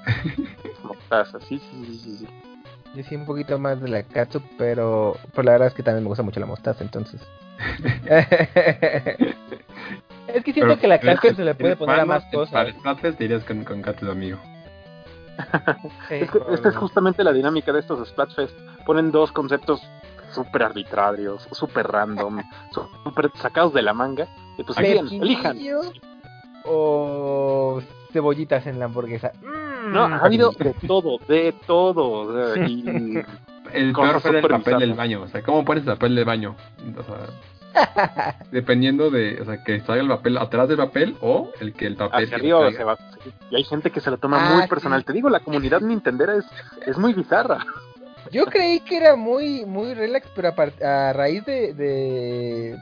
[0.85, 2.17] mostaza, sí, sí, sí, sí.
[2.19, 2.52] sí.
[2.95, 6.05] Yo sí un poquito más de la catsup, pero, pero la verdad es que también
[6.05, 7.21] me gusta mucho la mostaza, entonces.
[10.29, 12.53] Es que siento que la catsup se le puede poner a más cosas.
[12.53, 14.39] Para Splatfest dirías con, con gato amigo.
[16.11, 18.57] esta es justamente la dinámica de estos Splatfest.
[18.87, 19.83] Ponen dos conceptos
[20.31, 22.43] súper arbitrarios, súper random,
[23.05, 24.29] súper sacados de la manga.
[24.59, 25.59] Y pues elijan.
[26.65, 27.83] O
[28.13, 29.33] cebollitas en la hamburguesa.
[29.83, 32.57] No, ha habido de todo, de todo.
[32.57, 33.23] y
[33.73, 35.23] el peor fue el papel del baño.
[35.23, 36.57] O sea, ¿cómo pones el papel del baño?
[36.99, 37.27] O sea,
[38.51, 41.97] Dependiendo de, o sea, que salga el papel atrás del papel o el que el
[41.97, 42.31] papel.
[43.51, 45.05] Y hay gente que se lo toma muy ah, personal.
[45.05, 46.45] Te digo, la comunidad nintendera es,
[46.87, 47.65] es muy bizarra.
[48.31, 50.55] Yo creí que era muy muy relax, pero
[50.85, 52.79] a, raíz de, de,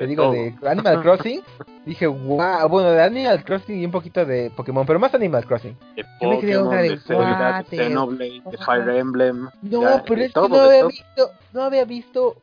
[0.00, 1.42] te digo, de Animal Crossing,
[1.84, 5.76] dije, wow, bueno, de Animal Crossing y un poquito de Pokémon, pero más Animal Crossing.
[5.94, 9.50] De Pokémon, de, de, Xenoblade, de Fire Emblem.
[9.60, 12.36] No, pero es que no había visto, no había visto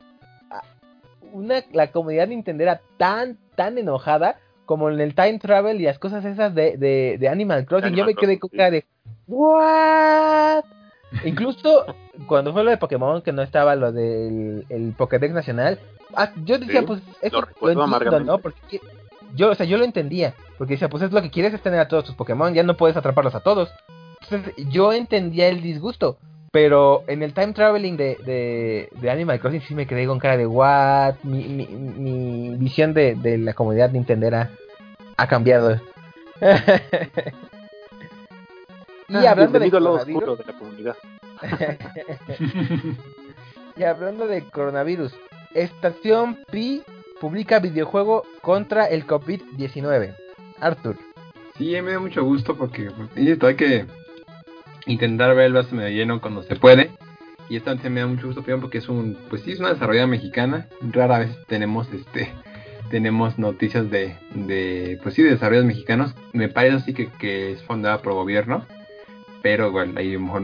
[1.34, 4.38] una, la comunidad nintendera tan, tan enojada
[4.68, 7.96] como en el time travel y las cosas esas de, de, de Animal Crossing.
[7.96, 8.86] Yo me quedé con cara de,
[9.26, 10.64] ¿what?
[11.24, 11.86] Incluso
[12.28, 15.80] cuando fue lo de Pokémon, que no estaba lo del el Pokédex nacional,
[16.16, 18.38] ah, yo decía, pues, eso lo, entiendo, ¿no?
[18.40, 18.82] Porque
[19.36, 21.80] yo, o sea, yo lo entendía, porque decía, pues es lo que quieres es tener
[21.80, 23.72] a todos tus Pokémon, ya no puedes atraparlos a todos.
[24.24, 26.18] Entonces, yo entendía el disgusto,
[26.52, 30.38] pero en el time traveling de, de, de Animal Crossing sí me quedé con cara
[30.38, 34.52] de what, mi, mi, mi visión de, de la comunidad nintendera
[35.16, 35.80] ha cambiado.
[39.10, 40.40] Y hablando de coronavirus.
[43.78, 45.14] y hablando de coronavirus,
[45.54, 46.84] Estación Pi
[47.22, 50.14] publica videojuego contra el COVID-19.
[50.60, 50.98] Arthur.
[51.58, 53.86] Sí, me da mucho gusto porque pues, hay que
[54.88, 56.92] intentar ver el vaso medio lleno cuando se puede.
[57.50, 60.08] Y esta vez me da mucho gusto porque es un, pues sí, es una desarrollada
[60.08, 60.68] mexicana.
[60.82, 62.34] Rara vez tenemos este
[62.90, 66.14] tenemos noticias de, de pues sí, de desarrollos mexicanos.
[66.34, 68.66] Me parece así que, que es fundada por gobierno
[69.48, 70.42] pero bueno, ahí a lo mejor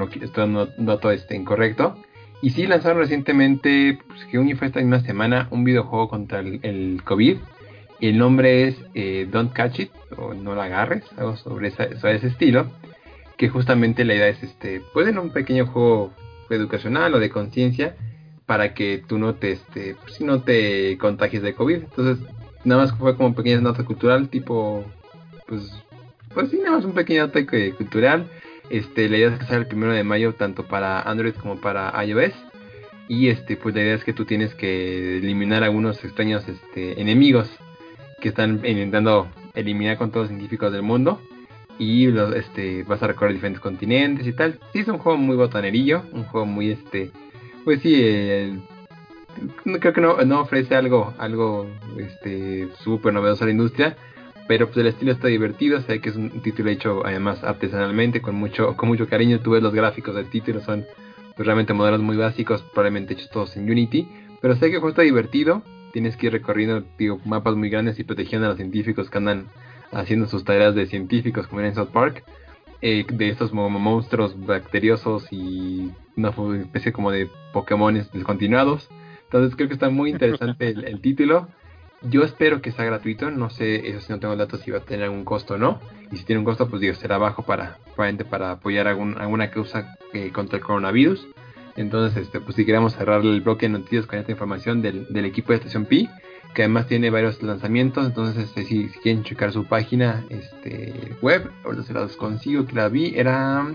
[0.47, 1.97] no, dato este incorrecto.
[2.41, 7.01] Y sí lanzaron recientemente, pues, que un fue esta misma semana, un videojuego contra el,
[7.04, 7.38] COVID.
[7.99, 12.72] El nombre es eh, Don't Catch It, o No la agarres, algo sobre, ese estilo.
[13.36, 16.14] Que justamente la idea es, este, pues en un pequeño juego
[16.49, 17.97] educacional o de conciencia,
[18.45, 21.76] para que tú no te, este, pues, no te contagies de COVID.
[21.76, 22.26] Entonces,
[22.64, 24.86] nada más fue como pequeña nota cultural, tipo,
[25.45, 25.74] pues,
[26.34, 28.30] pues sí, nada más un pequeño nota cultural
[28.74, 31.93] este, la idea es que sale el primero de mayo tanto para Android como para
[32.03, 32.34] iOS.
[33.07, 37.47] Y este, pues la idea es que tú tienes que eliminar algunos extraños este, enemigos
[38.19, 41.21] que están intentando eliminar con todos los científicos del mundo.
[41.78, 44.59] Y los, este, vas a recorrer diferentes continentes y tal.
[44.71, 47.11] Sí, es un juego muy botanerillo, un juego muy este.
[47.63, 48.59] Pues sí,
[49.80, 51.67] creo que no, no, ofrece algo, algo
[51.99, 53.97] este súper novedoso a la industria
[54.48, 58.36] pero pues el estilo está divertido, sé que es un título hecho además artesanalmente, con
[58.36, 60.86] mucho, con mucho cariño, tú ves los gráficos del título, son
[61.36, 64.08] pues, realmente modelos muy básicos, probablemente hechos todos en Unity,
[64.41, 65.64] pero sé que el juego está divertido,
[65.94, 66.84] tienes que ir recorriendo
[67.26, 69.48] mapas muy grandes y protegiendo a los científicos que andan
[69.91, 72.24] haciendo sus tareas de científicos como en South Park,
[72.82, 78.89] eh, de estos monstruos bacteriosos y una especie como de Pokémon descontinuados.
[79.24, 81.48] Entonces creo que está muy interesante el título.
[82.10, 84.82] Yo espero que sea gratuito, no sé, eso si no tengo datos si va a
[84.82, 85.80] tener algún costo o no.
[86.12, 87.78] Y si tiene un costo, pues digo, será bajo para,
[88.30, 91.28] para apoyar algún, alguna causa eh, contra el coronavirus.
[91.76, 95.54] Entonces, este, pues si queremos cerrar el bloque de noticias con esta información del, equipo
[95.54, 96.10] de Estación Pi,
[96.54, 101.84] que además tiene varios lanzamientos, entonces este, si, quieren checar su página este, web, ahorita
[101.84, 103.66] se las consigo, que la vi, era...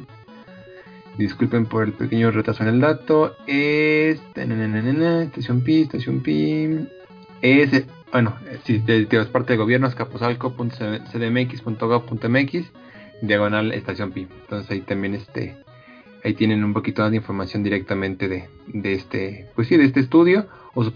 [1.17, 3.35] Disculpen por el pequeño retraso en el dato.
[3.49, 4.21] Es...
[4.37, 6.87] Estación Pi, Estación Pi...
[7.41, 12.73] Es bueno, si es parte del gobierno, es caposalco.cdmx.gov.mx,
[13.23, 14.29] diagonal estación PI.
[14.43, 15.57] Entonces ahí también este,
[16.25, 20.01] ahí tienen un poquito más de información directamente de, de este, pues sí, de este
[20.01, 20.49] estudio.
[20.75, 20.93] O su,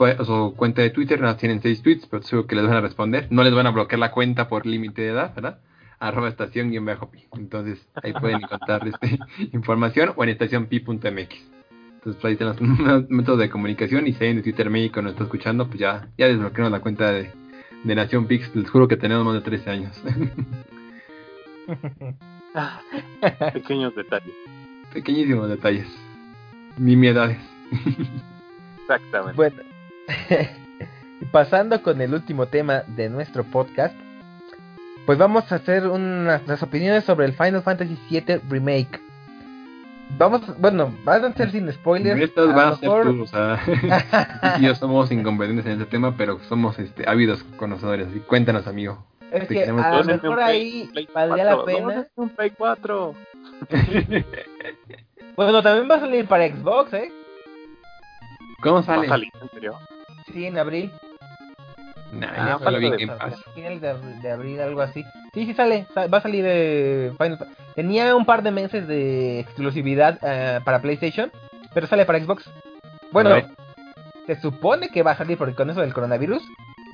[0.56, 3.26] cuenta de Twitter, nada, tienen seis tweets, pero seguro que les van a responder.
[3.30, 5.58] No les van a bloquear la cuenta por límite de edad, ¿verdad?
[6.02, 7.28] arroba estación pi.
[7.34, 9.18] Entonces ahí pueden encontrar este,
[9.52, 11.61] información o en estacionpi.mx.
[12.04, 15.22] Entonces ahí están los métodos de comunicación y si alguien de Twitter México nos está
[15.24, 17.30] escuchando, pues ya, ya desbloquearon la cuenta de,
[17.84, 18.54] de Nación Pix.
[18.56, 20.02] Les juro que tenemos más de 13 años.
[23.52, 24.34] Pequeños detalles.
[24.92, 25.86] Pequeñísimos detalles.
[26.76, 27.38] Nimiedades.
[28.80, 29.36] Exactamente.
[29.36, 29.56] Bueno,
[31.30, 33.94] pasando con el último tema de nuestro podcast,
[35.06, 39.00] pues vamos a hacer unas opiniones sobre el Final Fantasy VII Remake
[40.10, 42.20] vamos, bueno, van a ser sin spoilers.
[42.20, 43.60] Estas van a ser tú, o sea,
[44.58, 48.08] y yo somos incompetentes en este tema, pero somos este ávidos conocedores.
[48.14, 49.04] Y cuéntanos, amigo.
[49.32, 52.06] Es que a lo mejor ahí valdría la pena.
[52.16, 53.14] un Play 4.
[55.36, 57.10] bueno, también va a salir para Xbox, ¿eh?
[58.62, 59.08] ¿Cómo sale?
[59.08, 59.78] ¿Va a salir, en serio?
[60.32, 60.92] Sí, en abril.
[62.12, 63.42] Nah, ah, bien Pass.
[63.54, 65.02] Final de, de, abril, algo así.
[65.32, 67.38] Sí, sí sale, va a salir de Final
[67.74, 71.30] Tenía un par de meses de exclusividad uh, para PlayStation,
[71.72, 72.50] pero sale para Xbox.
[73.12, 73.34] Bueno,
[74.26, 76.42] se supone que va a salir porque con eso del coronavirus,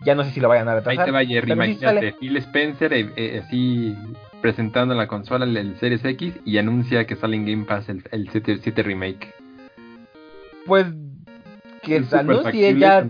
[0.05, 1.01] ya no sé si lo vayan a retrasar.
[1.01, 3.97] Ahí te va Jerry, imagínate, Phil Spencer eh, eh, así
[4.41, 8.31] presentando la consola, el Series X, y anuncia que sale en Game Pass el, el
[8.31, 9.35] 7, Remake.
[10.64, 10.87] Pues
[11.83, 13.09] que anuncie ya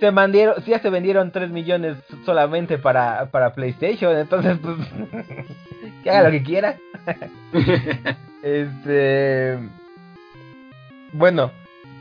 [0.00, 4.76] se vendieron, ya se vendieron 3 millones solamente para, para PlayStation, entonces pues
[6.02, 6.76] que haga lo que quiera.
[8.42, 9.58] este
[11.12, 11.50] bueno,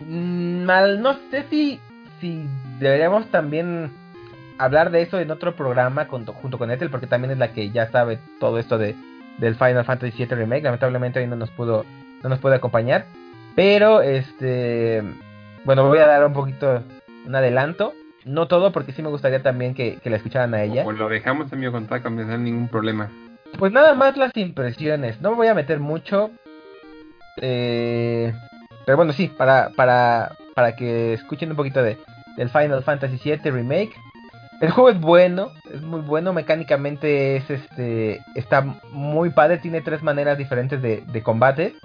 [0.06, 1.80] mm, no sé si
[2.22, 2.46] si
[2.80, 3.92] deberíamos también
[4.58, 7.70] hablar de eso en otro programa junto, junto con Ethel, porque también es la que
[7.72, 8.96] ya sabe todo esto de
[9.38, 10.64] del Final Fantasy VII Remake.
[10.64, 11.86] Lamentablemente hoy no nos pudo
[12.24, 13.06] no nos puede acompañar,
[13.56, 15.04] pero este
[15.66, 16.82] bueno, voy a dar un poquito
[17.30, 17.94] un adelanto.
[18.26, 20.84] No todo, porque sí me gustaría también que, que la escucharan a ella.
[20.84, 23.10] Pues lo dejamos en mi contacto, no hay ningún problema.
[23.58, 25.22] Pues nada más las impresiones.
[25.22, 26.32] No me voy a meter mucho.
[27.38, 28.34] Eh,
[28.86, 31.98] pero bueno, sí, para, para, para que escuchen un poquito de,
[32.36, 33.94] del Final Fantasy VII Remake.
[34.60, 38.62] El juego es bueno, es muy bueno, mecánicamente es este está
[38.92, 41.76] muy padre, tiene tres maneras diferentes de, de combate.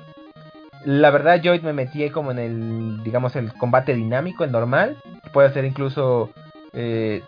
[0.84, 4.96] La verdad yo me metí como en el, digamos, el combate dinámico, el normal.
[5.32, 6.30] Puede hacer incluso,
[6.72, 7.22] eh,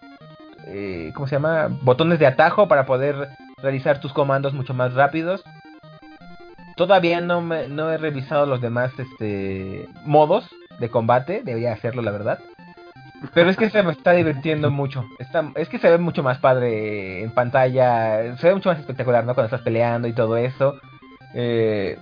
[0.66, 1.68] eh, ¿cómo se llama?
[1.82, 3.28] Botones de atajo para poder
[3.62, 5.42] realizar tus comandos mucho más rápidos.
[6.76, 10.48] Todavía no, me, no he revisado los demás este, modos
[10.78, 12.38] de combate, debería hacerlo la verdad.
[13.32, 15.06] Pero es que se me está divirtiendo mucho.
[15.18, 18.36] Está, es que se ve mucho más padre en pantalla.
[18.36, 19.34] Se ve mucho más espectacular, ¿no?
[19.34, 20.78] Cuando estás peleando y todo eso.
[21.34, 21.98] Eh,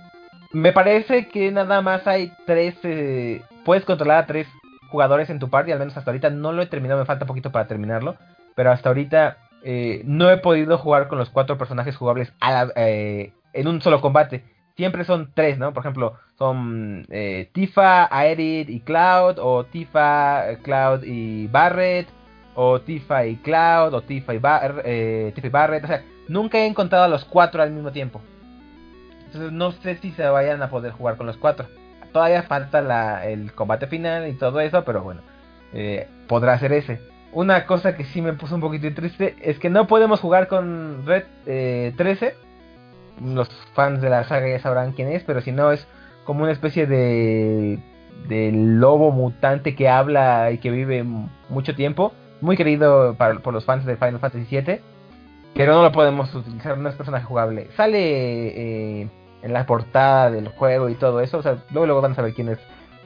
[0.55, 2.75] me parece que nada más hay tres.
[2.83, 4.47] Eh, puedes controlar a tres
[4.89, 6.29] jugadores en tu party, al menos hasta ahorita.
[6.29, 8.15] No lo he terminado, me falta poquito para terminarlo.
[8.55, 12.31] Pero hasta ahorita eh, no he podido jugar con los cuatro personajes jugables
[12.77, 14.45] eh, en un solo combate.
[14.77, 15.73] Siempre son tres, ¿no?
[15.73, 17.05] Por ejemplo, son
[17.51, 19.39] Tifa, Aerith y Cloud.
[19.39, 22.07] O Tifa, Cloud y Barret.
[22.55, 23.93] O Tifa y Cloud.
[23.93, 25.83] O Tifa y, Tifa y Barret.
[25.83, 28.21] O sea, nunca he encontrado a los cuatro al mismo tiempo.
[29.35, 31.67] Entonces no sé si se vayan a poder jugar con los cuatro.
[32.13, 35.21] Todavía falta el combate final y todo eso, pero bueno,
[35.73, 37.01] eh, podrá ser ese.
[37.33, 41.05] Una cosa que sí me puso un poquito triste es que no podemos jugar con
[41.05, 41.25] Red
[41.97, 42.27] 13.
[42.27, 42.35] Eh,
[43.25, 45.85] los fans de la saga ya sabrán quién es, pero si no es
[46.23, 47.77] como una especie de,
[48.29, 51.03] de lobo mutante que habla y que vive
[51.49, 52.13] mucho tiempo.
[52.39, 54.79] Muy querido por los fans de Final Fantasy VII.
[55.53, 57.67] Pero no lo podemos utilizar, no es personaje jugable.
[57.75, 59.09] Sale eh,
[59.45, 61.37] en la portada del juego y todo eso.
[61.37, 62.59] O sea, luego, luego van a saber quién es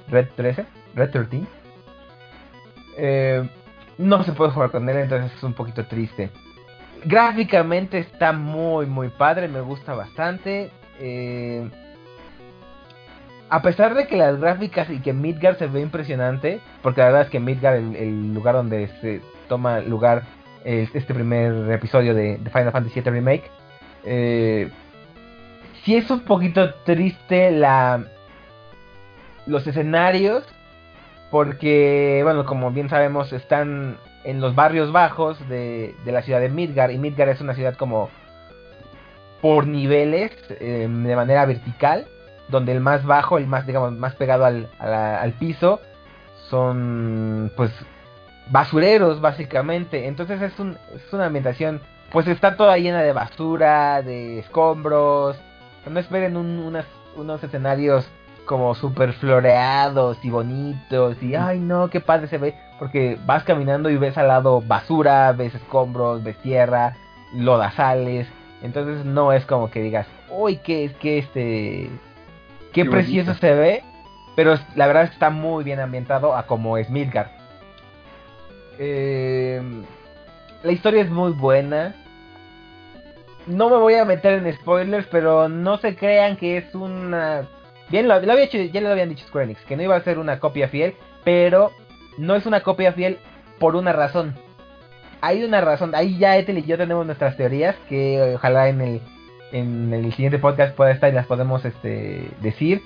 [0.08, 0.66] Red 13,
[0.96, 1.44] Red 13.
[2.98, 3.50] Eh,
[3.98, 6.30] no se puede jugar con él, entonces es un poquito triste.
[7.04, 10.72] Gráficamente está muy, muy padre, me gusta bastante.
[11.00, 11.70] Eh,
[13.50, 17.22] a pesar de que las gráficas y que Midgar se ve impresionante, porque la verdad
[17.24, 20.24] es que Midgar, el, el lugar donde se toma lugar
[20.64, 23.44] este primer episodio de, Final Fantasy VII Remake,
[24.04, 24.70] eh,
[25.84, 28.06] si es un poquito triste la
[29.46, 30.44] los escenarios
[31.32, 36.92] porque bueno como bien sabemos están en los barrios bajos de, la ciudad de Midgar
[36.92, 38.10] y Midgar es una ciudad como
[39.42, 42.08] por niveles em, de manera vertical
[42.50, 45.80] donde el más bajo el más digamos más pegado al, al piso
[46.50, 47.72] son pues
[48.50, 50.08] basureros básicamente.
[50.08, 55.40] Entonces es, un, es una ambientación pues está toda llena de basura de escombros
[55.90, 58.08] no esperen unos escenarios
[58.46, 63.90] como super floreados y bonitos y ay no, qué padre se ve, porque vas caminando
[63.90, 66.96] y ves al lado basura, ves escombros, ves tierra,
[67.34, 68.28] lodazales,
[68.62, 71.90] entonces no es como que digas, uy, qué, que este,
[72.74, 73.84] qué, precioso se ve,
[74.36, 77.30] pero la verdad es que está muy bien ambientado a como es Midgard.
[78.80, 79.62] Eh,
[80.64, 81.96] la historia es muy buena,
[83.48, 87.48] no me voy a meter en spoilers, pero no se crean que es una...
[87.90, 90.20] Bien, lo, había hecho, ya lo habían dicho Square Enix, que no iba a ser
[90.20, 90.94] una copia fiel,
[91.24, 91.72] pero
[92.18, 93.18] no es una copia fiel
[93.58, 94.36] por una razón.
[95.22, 99.02] Hay una razón, ahí ya Ethel y yo tenemos nuestras teorías, que ojalá en el,
[99.52, 102.82] en el siguiente podcast pueda estar y las podemos este, decir,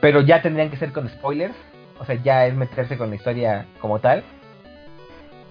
[0.00, 1.56] pero ya tendrían que ser con spoilers,
[1.98, 4.22] o sea, ya es meterse con la historia como tal.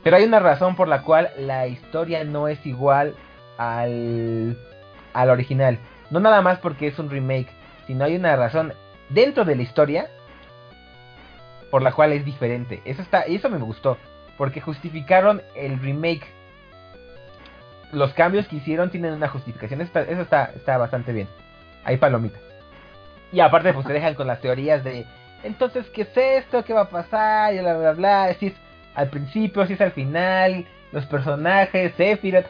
[0.04, 3.16] Pero hay una razón por la cual la historia no es igual
[3.62, 4.58] al,
[5.14, 5.78] al original.
[6.10, 7.50] No nada más porque es un remake,
[7.88, 8.74] sino hay una razón
[9.10, 10.10] dentro de la historia
[11.70, 12.82] por la cual es diferente.
[12.86, 13.98] Eso está, eso me gustó,
[14.38, 16.26] porque justificaron el remake.
[17.92, 19.82] Los cambios que hicieron tienen una justificación.
[19.82, 21.28] Eso está, está, bastante bien.
[21.84, 22.40] Hay palomita.
[23.32, 25.06] Y aparte, pues se dejan con las teorías de.
[25.44, 26.64] Entonces, ¿qué es esto?
[26.64, 27.54] ¿Qué va a pasar?
[27.54, 28.34] Y bla, bla, bla.
[28.36, 28.54] Si es
[28.96, 30.66] al principio, si es al final.
[30.92, 32.46] Los personajes, Sephiroth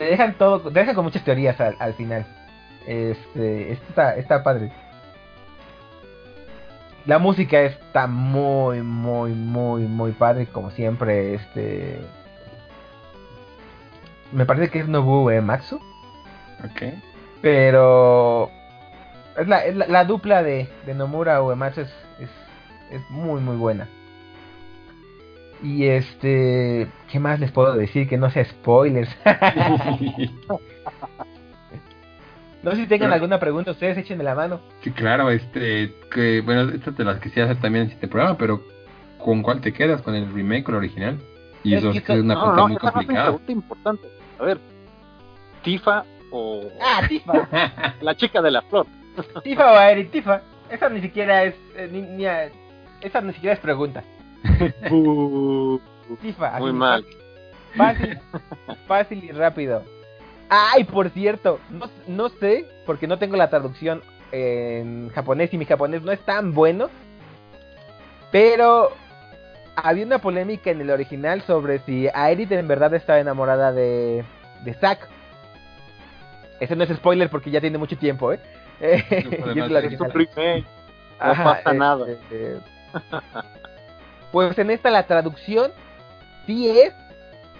[0.00, 2.24] te dejan todo, te dejan con muchas teorías al, final.
[2.86, 4.72] Este, está, está padre.
[7.04, 12.00] La música está muy, muy, muy, muy padre, como siempre, este...
[14.32, 15.76] Me parece que es Nobu Matsu.
[16.64, 16.94] Ok.
[17.42, 18.50] Pero...
[19.36, 22.30] Es la, la, dupla de, de Nomura Uematsu es, es,
[22.90, 23.86] es muy, muy buena.
[25.62, 29.10] Y este, ¿qué más les puedo decir que no sea spoilers?
[32.62, 34.60] no sé si tengan alguna pregunta, ustedes échenme la mano.
[34.82, 38.62] Sí, claro, este, que bueno, estas te las quisiera hacer también en este programa, pero
[39.18, 40.00] ¿con cuál te quedas?
[40.00, 41.18] ¿Con el remake o el original?
[41.62, 43.00] Y eso es, una pregunta muy complicada.
[43.00, 44.08] Es una pregunta importante.
[44.38, 44.58] A ver,
[45.62, 47.32] ¿Tifa o Ah, Tifa.
[48.00, 48.86] la chica de la flor.
[49.42, 50.40] Tifa o Eric, Tifa.
[50.70, 52.24] Esa ni siquiera es eh, ni,
[53.02, 54.02] esa ni siquiera es pregunta.
[56.60, 57.04] Muy mal.
[57.76, 58.18] Fácil,
[58.88, 59.84] fácil y rápido.
[60.48, 64.02] Ay, por cierto, no, no sé, porque no tengo la traducción
[64.32, 66.90] en japonés y mi japonés no es tan bueno.
[68.32, 68.90] Pero
[69.76, 74.24] había una polémica en el original sobre si Aerith en verdad estaba enamorada de,
[74.64, 75.08] de Zack.
[76.58, 78.40] Ese no es spoiler porque ya tiene mucho tiempo, ¿eh?
[81.20, 82.06] No, pasa nada.
[82.10, 82.56] Este,
[84.32, 85.72] pues en esta la traducción
[86.46, 86.92] sí es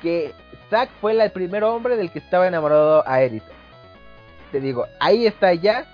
[0.03, 0.35] que
[0.71, 3.43] Zack fue el primer hombre del que estaba enamorado a Edith.
[4.53, 5.87] Te digo, ahí está ya.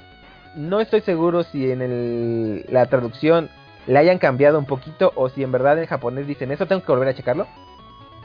[0.55, 3.51] No estoy seguro si en el, la traducción
[3.86, 6.66] le hayan cambiado un poquito o si en verdad en japonés dicen eso.
[6.66, 7.47] Tengo que volver a checarlo.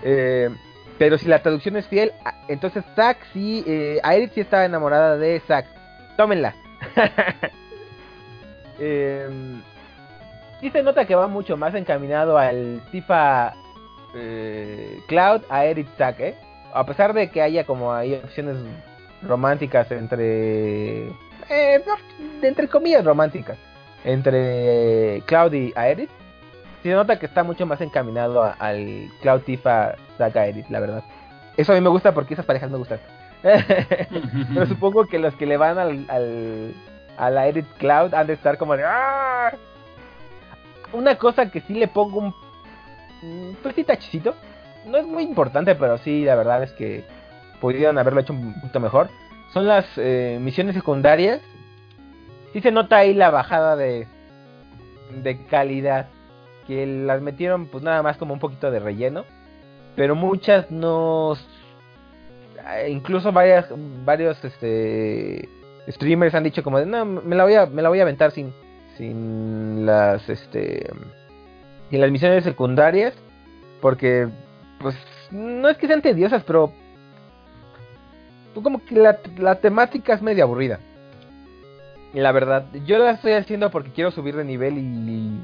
[0.04, 0.50] Eh,
[0.98, 2.12] pero si la traducción es fiel,
[2.48, 5.66] entonces Zack sí, eh, Aerith sí estaba enamorada de Zack.
[6.16, 6.54] Tómenla.
[8.80, 9.28] eh,
[10.62, 13.54] sí se nota que va mucho más encaminado al Tifa
[14.16, 16.36] eh, Cloud a Eric Zack, ¿eh?
[16.74, 18.58] A pesar de que haya como hay opciones
[19.24, 21.08] románticas entre...
[21.50, 21.84] Eh,
[22.42, 23.58] entre comillas románticas.
[24.06, 26.10] Entre Cloud y Aerith.
[26.82, 31.04] Se nota que está mucho más encaminado al Cloud Tifa Zack Aerith, la verdad.
[31.58, 33.00] Eso a mí me gusta porque esas parejas me gustan.
[33.42, 36.74] Pero supongo que los que le van al, al,
[37.18, 39.52] a la Edit Cloud han de estar como de ¡Ah!
[40.94, 42.34] Una cosa que sí le pongo un
[43.62, 44.36] pues sí tachicito.
[44.86, 47.04] No es muy importante, pero sí, la verdad es que
[47.60, 49.10] podrían haberlo hecho un poquito mejor.
[49.54, 51.42] Son las eh, misiones secundarias.
[52.54, 54.08] Sí se nota ahí la bajada de,
[55.24, 56.08] de calidad.
[56.68, 59.26] Que las metieron pues nada más como un poquito de relleno.
[59.96, 61.36] Pero muchas no...
[62.76, 63.68] Eh, incluso varias,
[64.06, 65.50] varios este,
[65.88, 68.32] streamers han dicho como de, no, me la voy a, me la voy a aventar
[68.32, 68.54] sin,
[68.98, 70.90] sin las este
[71.90, 73.14] y las misiones secundarias
[73.82, 74.28] porque
[74.80, 74.96] pues
[75.32, 76.72] no es que sean tediosas pero
[78.54, 80.80] como que la, la temática es medio aburrida.
[82.14, 85.40] La verdad yo la estoy haciendo porque quiero subir de nivel y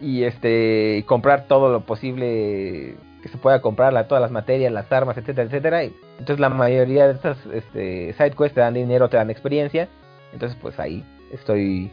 [0.00, 5.16] y este comprar todo lo posible que se pueda comprar todas las materias las armas
[5.16, 5.84] etcétera etcétera.
[5.84, 9.88] Y entonces la mayoría de estas este, side quests te dan dinero te dan experiencia.
[10.32, 11.90] Entonces pues ahí estoy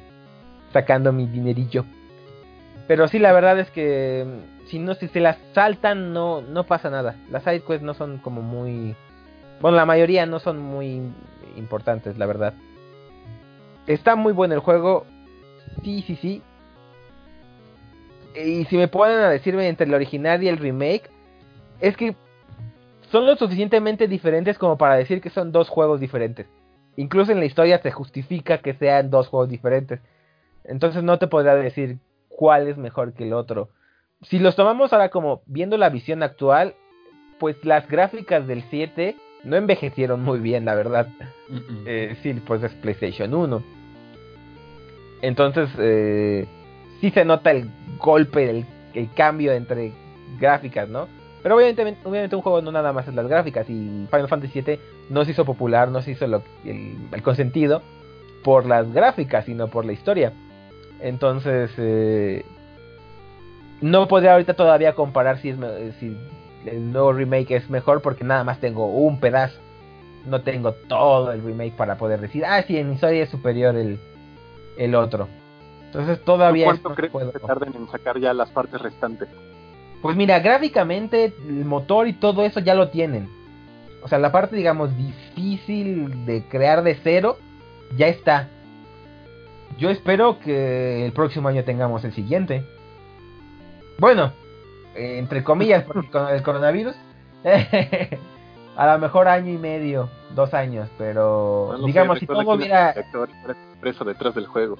[0.74, 1.86] sacando mi dinerillo.
[2.88, 6.90] Pero sí, la verdad es que mm, si no si se las saltan no pasa
[6.90, 7.16] nada.
[7.30, 8.96] Las side quests no son como muy
[9.62, 11.02] bueno, la mayoría no son muy
[11.56, 12.56] importantes, la verdad.
[13.86, 15.06] Está muy bueno el juego.
[15.84, 16.42] Sí, sí, sí.
[18.36, 21.10] Y si me ponen a decirme entre el original y el remake,
[21.80, 22.16] es que
[23.12, 26.48] son lo suficientemente diferentes como para decir que son dos juegos diferentes.
[26.96, 30.00] Incluso en la historia se justifica que sean dos juegos diferentes.
[30.64, 31.98] Entonces no te podría decir
[32.30, 33.70] cuál es mejor que el otro.
[34.24, 36.76] Si los tomamos ahora como viendo la visión actual,
[37.40, 41.08] pues las gráficas del 7 no envejecieron muy bien, la verdad.
[41.86, 43.64] Eh, sí, pues es PlayStation 1.
[45.22, 46.48] Entonces, eh,
[47.00, 49.92] sí se nota el golpe, el, el, cambio entre
[50.40, 51.08] gráficas, ¿no?
[51.44, 54.80] Pero obviamente, obviamente un juego no nada más es las gráficas y Final Fantasy VII
[55.10, 57.82] no se hizo popular, no se hizo lo, el, el consentido
[58.44, 60.34] por las gráficas, sino por la historia.
[61.02, 62.46] Entonces, eh,
[63.82, 65.58] no podría ahorita todavía comparar si, es,
[66.00, 66.16] si
[66.66, 69.60] el nuevo remake es mejor porque nada más tengo un pedazo.
[70.26, 74.00] No tengo todo el remake para poder decir, ah, sí, en historia es superior el,
[74.78, 75.28] el otro.
[75.86, 76.66] Entonces todavía...
[76.66, 79.28] ¿Cuánto crees que tarden en sacar ya las partes restantes?
[80.02, 83.28] Pues mira, gráficamente el motor y todo eso ya lo tienen.
[84.04, 87.38] O sea, la parte, digamos, difícil de crear de cero,
[87.98, 88.48] ya está.
[89.82, 92.64] Yo espero que el próximo año tengamos el siguiente.
[93.98, 94.32] Bueno,
[94.94, 96.96] entre comillas, con el coronavirus.
[98.78, 102.94] a lo mejor año y medio, dos años, pero digamos, si todo hubiera...
[103.80, 104.78] Preso detrás del juego.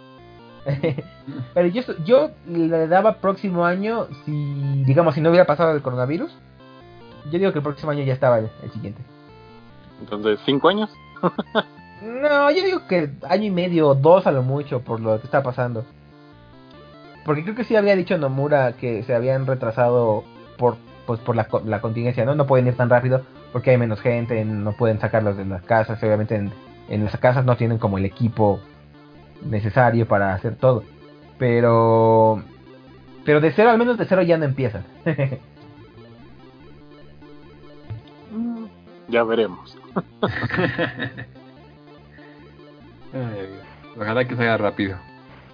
[1.56, 6.32] Pero yo, yo le daba próximo año, si digamos, si no hubiera pasado el coronavirus,
[7.32, 9.02] yo digo que el próximo año ya estaba el, siguiente.
[10.00, 10.92] Entonces, ¿cinco años?
[12.02, 15.44] no, yo digo que año y medio, dos a lo mucho, por lo que está
[15.44, 15.86] pasando.
[17.24, 20.24] Porque creo que sí había dicho Nomura que se habían retrasado
[20.58, 22.36] por pues por la, la contingencia, ¿no?
[22.36, 23.22] No pueden ir tan rápido
[23.52, 26.52] porque hay menos gente, no pueden sacarlos de las casas, obviamente en,
[26.90, 28.60] en las casas no tienen como el equipo
[29.44, 30.84] necesario para hacer todo.
[31.38, 32.42] Pero
[33.26, 34.84] pero de cero al menos de cero ya no empiezan.
[39.10, 39.78] ya veremos.
[43.98, 44.98] ojalá que salga rápido.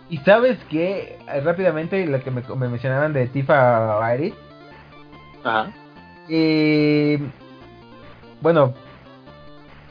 [0.10, 4.34] Y sabes que rápidamente lo que me, mencionaban de Tifa Airi.
[5.44, 5.72] Ajá.
[6.30, 7.20] Eh,
[8.42, 8.74] bueno,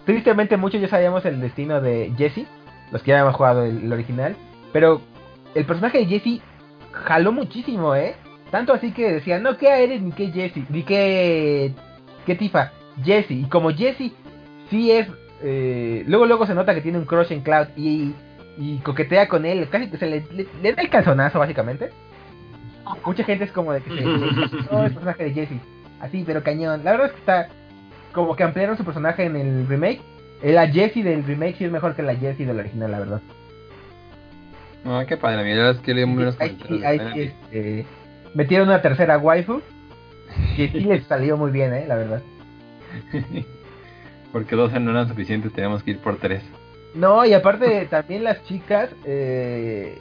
[0.04, 2.46] tristemente muchos ya sabíamos el destino de Jesse,
[2.92, 4.36] los que ya habíamos jugado el, original,
[4.72, 5.00] pero
[5.54, 6.42] el personaje de Jesse
[6.92, 8.14] jaló muchísimo, ¿eh?
[8.50, 11.74] Tanto así que decían, no, que Aerith ni que Jesse, ni que,
[12.24, 12.72] que Tifa,
[13.02, 13.32] Jesse.
[13.32, 14.12] Y como Jesse
[14.70, 15.08] sí es,
[15.42, 18.14] eh, luego luego se nota que tiene un crush en Cloud y,
[18.56, 21.90] y coquetea con él, casi que se le, le, da el calzonazo básicamente.
[23.04, 25.60] Mucha gente es como de que se, no, el personaje de Jesse,
[26.00, 26.84] así, pero cañón.
[26.84, 27.48] La verdad es que está
[28.12, 30.00] como que ampliaron su personaje en el remake.
[30.42, 33.20] Eh, la Jessie del remake sí es mejor que la Jessie del original, la verdad.
[34.84, 37.84] Ah, qué padre, la verdad es que le menos este,
[38.34, 39.60] metieron una tercera waifu
[40.56, 42.22] que sí les salió muy bien, eh, la verdad.
[44.36, 46.42] Porque dos no eran suficientes, teníamos que ir por tres.
[46.94, 49.98] No, y aparte también las chicas, eh,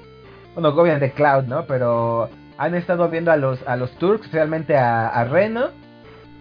[0.54, 1.66] bueno, obviamente Cloud, ¿no?
[1.66, 5.70] Pero han estado viendo a los a los Turks, realmente a, a Reno,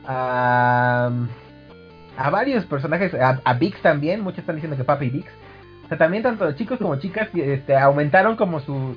[0.08, 1.08] a
[2.16, 5.30] a varios personajes, a, a Vix también, muchos están diciendo que Papi Vix.
[5.84, 8.96] O sea, también tanto chicos como chicas este, aumentaron como su,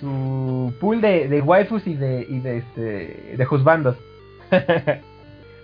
[0.00, 3.96] su pool de, de waifus y de, y de, este, de juzbandos.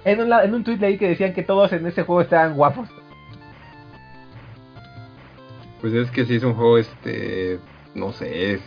[0.05, 2.89] en, un, en un tweet leí que decían que todos en ese juego estaban guapos.
[5.81, 7.59] Pues es que sí es un juego, este,
[7.95, 8.61] no sé,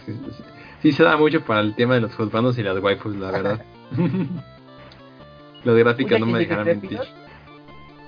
[0.81, 3.61] sí se da mucho para el tema de los juzbandos y las waifus, la verdad.
[5.63, 6.99] Las gráficas no me dejarán mentir.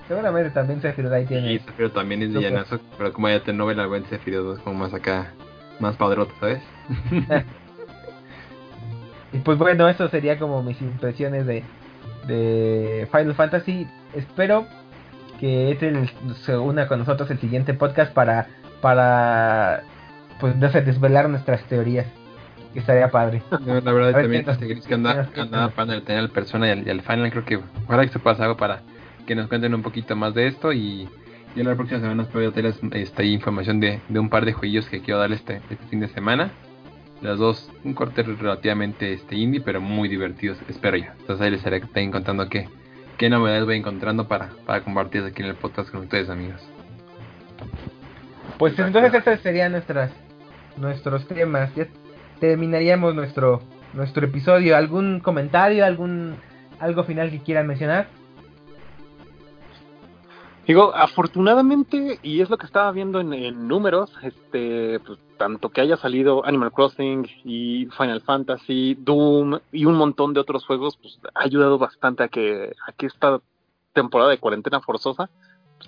[0.08, 1.48] Seguramente también Sephiroth ahí tiene.
[1.48, 4.94] Sí, Sephiroth también es villanazo, pero como ya te novela, buen Sephiroth 2 como más
[4.94, 5.32] acá,
[5.80, 6.62] más padrote, ¿sabes?
[9.32, 11.64] y pues bueno, eso sería como mis impresiones de,
[12.26, 13.86] de Final Fantasy.
[14.14, 14.66] Espero
[15.40, 15.92] que este
[16.42, 18.46] se una con nosotros el siguiente podcast para,
[18.80, 19.82] para
[20.40, 22.06] pues no sé, desvelar nuestras teorías.
[22.72, 23.42] Que estaría padre.
[23.64, 24.44] la verdad, también
[24.86, 28.04] que anda, anda para tener al persona y al, y al final, creo que ojalá
[28.04, 28.82] que se pase algo para
[29.26, 31.08] que nos cuenten un poquito más de esto y
[31.56, 35.18] ya la próxima semana espero tener esta información de, un par de jueguillos que quiero
[35.18, 36.50] darle este, este fin de semana.
[37.22, 41.06] Las dos, un corte relativamente este indie, pero muy divertidos, espero yo.
[41.18, 41.80] Entonces ahí les estaré
[42.10, 42.68] contando qué,
[43.16, 46.62] qué novedades voy encontrando para, para compartir aquí en el podcast con ustedes amigos.
[48.58, 50.10] Pues entonces estos serían nuestras
[50.76, 51.74] nuestros temas.
[51.74, 51.86] Ya
[52.38, 53.62] terminaríamos nuestro
[53.92, 54.76] nuestro episodio.
[54.76, 56.36] ¿Algún comentario, algún
[56.78, 58.08] algo final que quieran mencionar?
[60.66, 65.96] Digo, afortunadamente, y es lo que estaba viendo en, números, este, pues, tanto que haya
[65.96, 71.44] salido Animal Crossing y Final Fantasy, Doom y un montón de otros juegos, pues ha
[71.44, 73.40] ayudado bastante a que, a que esta
[73.92, 75.30] temporada de cuarentena forzosa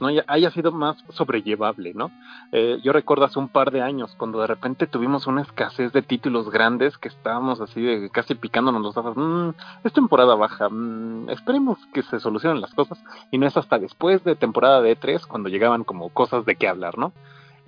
[0.01, 2.11] no haya, sido más sobrellevable, ¿no?
[2.53, 6.03] Eh, yo recuerdo hace un par de años cuando de repente tuvimos una escasez de
[6.03, 9.17] títulos grandes que estábamos así de casi picándonos los ojos.
[9.17, 9.51] Mm,
[9.85, 14.25] es temporada baja, mm, esperemos que se solucionen las cosas y no es hasta después
[14.25, 17.13] de temporada de E3 cuando llegaban como cosas de qué hablar, ¿no?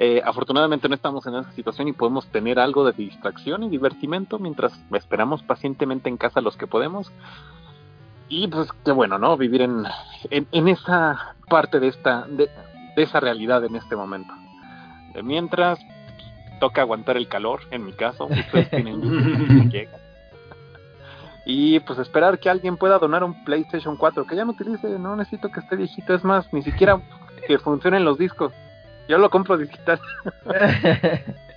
[0.03, 4.39] Eh, afortunadamente no estamos en esa situación y podemos tener algo de distracción y divertimento
[4.39, 7.13] mientras esperamos pacientemente en casa los que podemos.
[8.31, 9.37] Y pues qué bueno, ¿no?
[9.37, 9.85] Vivir en,
[10.31, 12.49] en, esa parte de esta, de,
[12.97, 14.33] esa realidad en este momento.
[15.13, 15.81] De mientras,
[16.61, 19.73] toca aguantar el calor, en mi caso, ustedes tienen
[21.45, 25.17] Y pues esperar que alguien pueda donar un PlayStation 4, que ya no utilice, no
[25.17, 27.01] necesito que esté viejito, es más, ni siquiera
[27.49, 28.53] que funcionen los discos.
[29.09, 30.01] Yo lo compro digital.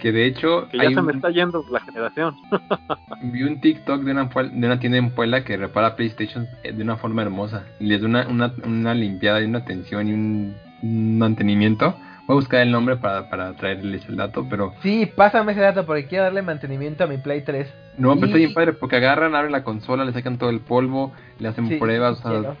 [0.00, 0.68] Que de hecho.
[0.70, 2.34] Que ya se me está yendo la generación.
[3.22, 6.82] vi un TikTok de una, de una tienda en Puebla que repara PlayStation eh, de
[6.82, 7.66] una forma hermosa.
[7.78, 11.94] Les da una, una, una limpiada y una atención y un, mantenimiento.
[12.26, 14.72] Voy a buscar el nombre para, para traerles el dato, pero.
[14.82, 17.68] Sí, pásame ese dato porque quiero darle mantenimiento a mi Play 3.
[17.98, 21.12] No, pero está bien padre porque agarran, abren la consola, le sacan todo el polvo,
[21.38, 22.24] le hacen pruebas.
[22.24, 22.54] O sea,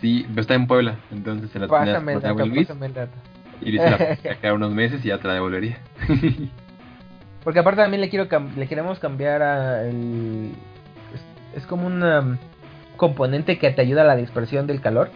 [0.00, 3.12] sí, pero está en Puebla, entonces se la pásame el dato, pásame el dato.
[3.60, 5.78] Y dice la unos meses y ya te la devolvería.
[7.46, 10.50] Porque aparte también le quiero le queremos cambiar a el
[11.54, 12.36] es, como un um,
[12.96, 15.10] componente que te ayuda a la dispersión del calor.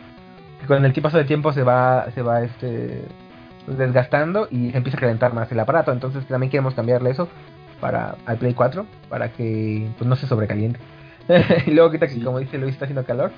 [0.61, 3.03] Que con el paso del tiempo se va se va este
[3.67, 5.91] desgastando y se empieza a calentar más el aparato.
[5.91, 7.29] Entonces también queremos cambiarle eso
[7.81, 10.79] para al Play 4 para que pues, no se sobrecaliente.
[11.67, 13.33] y luego quita que como dice Luis está haciendo calor.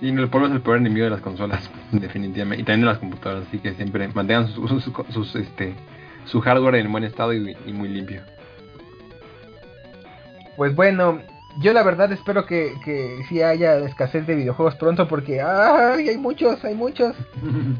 [0.00, 2.62] Y el polvo es el peor enemigo de las consolas, definitivamente.
[2.62, 5.76] Y también de las computadoras, así que siempre mantengan sus, este,
[6.30, 8.22] su hardware en buen estado y, muy limpio.
[10.56, 11.22] Pues bueno,
[11.60, 16.08] yo la verdad espero que, que sí haya escasez de videojuegos pronto porque ¡ay!
[16.08, 17.16] hay muchos, hay muchos.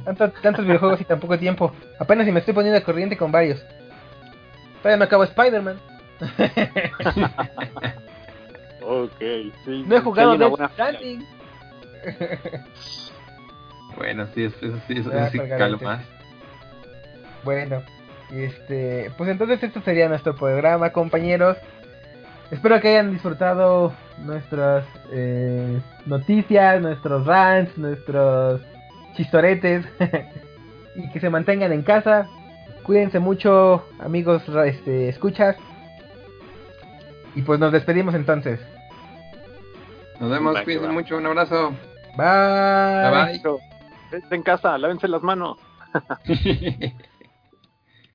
[0.43, 1.73] tantos videojuegos y tan poco tiempo.
[1.99, 3.65] Apenas si me estoy poniendo de corriente con varios.
[4.79, 5.79] Todavía me acabo Spider-Man.
[8.83, 9.21] ok,
[9.65, 9.85] sí.
[9.87, 11.27] No he jugado Death Stranding.
[13.97, 14.57] bueno, sí, eso,
[14.87, 15.39] sí, eso, sí
[15.85, 16.05] más.
[17.45, 17.83] Bueno,
[18.31, 21.57] este, pues entonces esto sería nuestro programa, compañeros.
[22.51, 28.63] Espero que hayan disfrutado nuestras eh, noticias, nuestros rants, nuestros
[29.15, 29.87] chistoretes
[30.97, 32.29] y que se mantengan en casa.
[32.83, 35.57] Cuídense mucho, amigos, este, escuchas.
[37.35, 38.61] Y pues nos despedimos entonces.
[40.21, 41.75] Nos vemos, cuídense mucho, un abrazo.
[42.17, 43.11] Bye.
[43.11, 43.41] Bye
[44.11, 44.27] bye.
[44.31, 45.59] en casa, lávense las manos.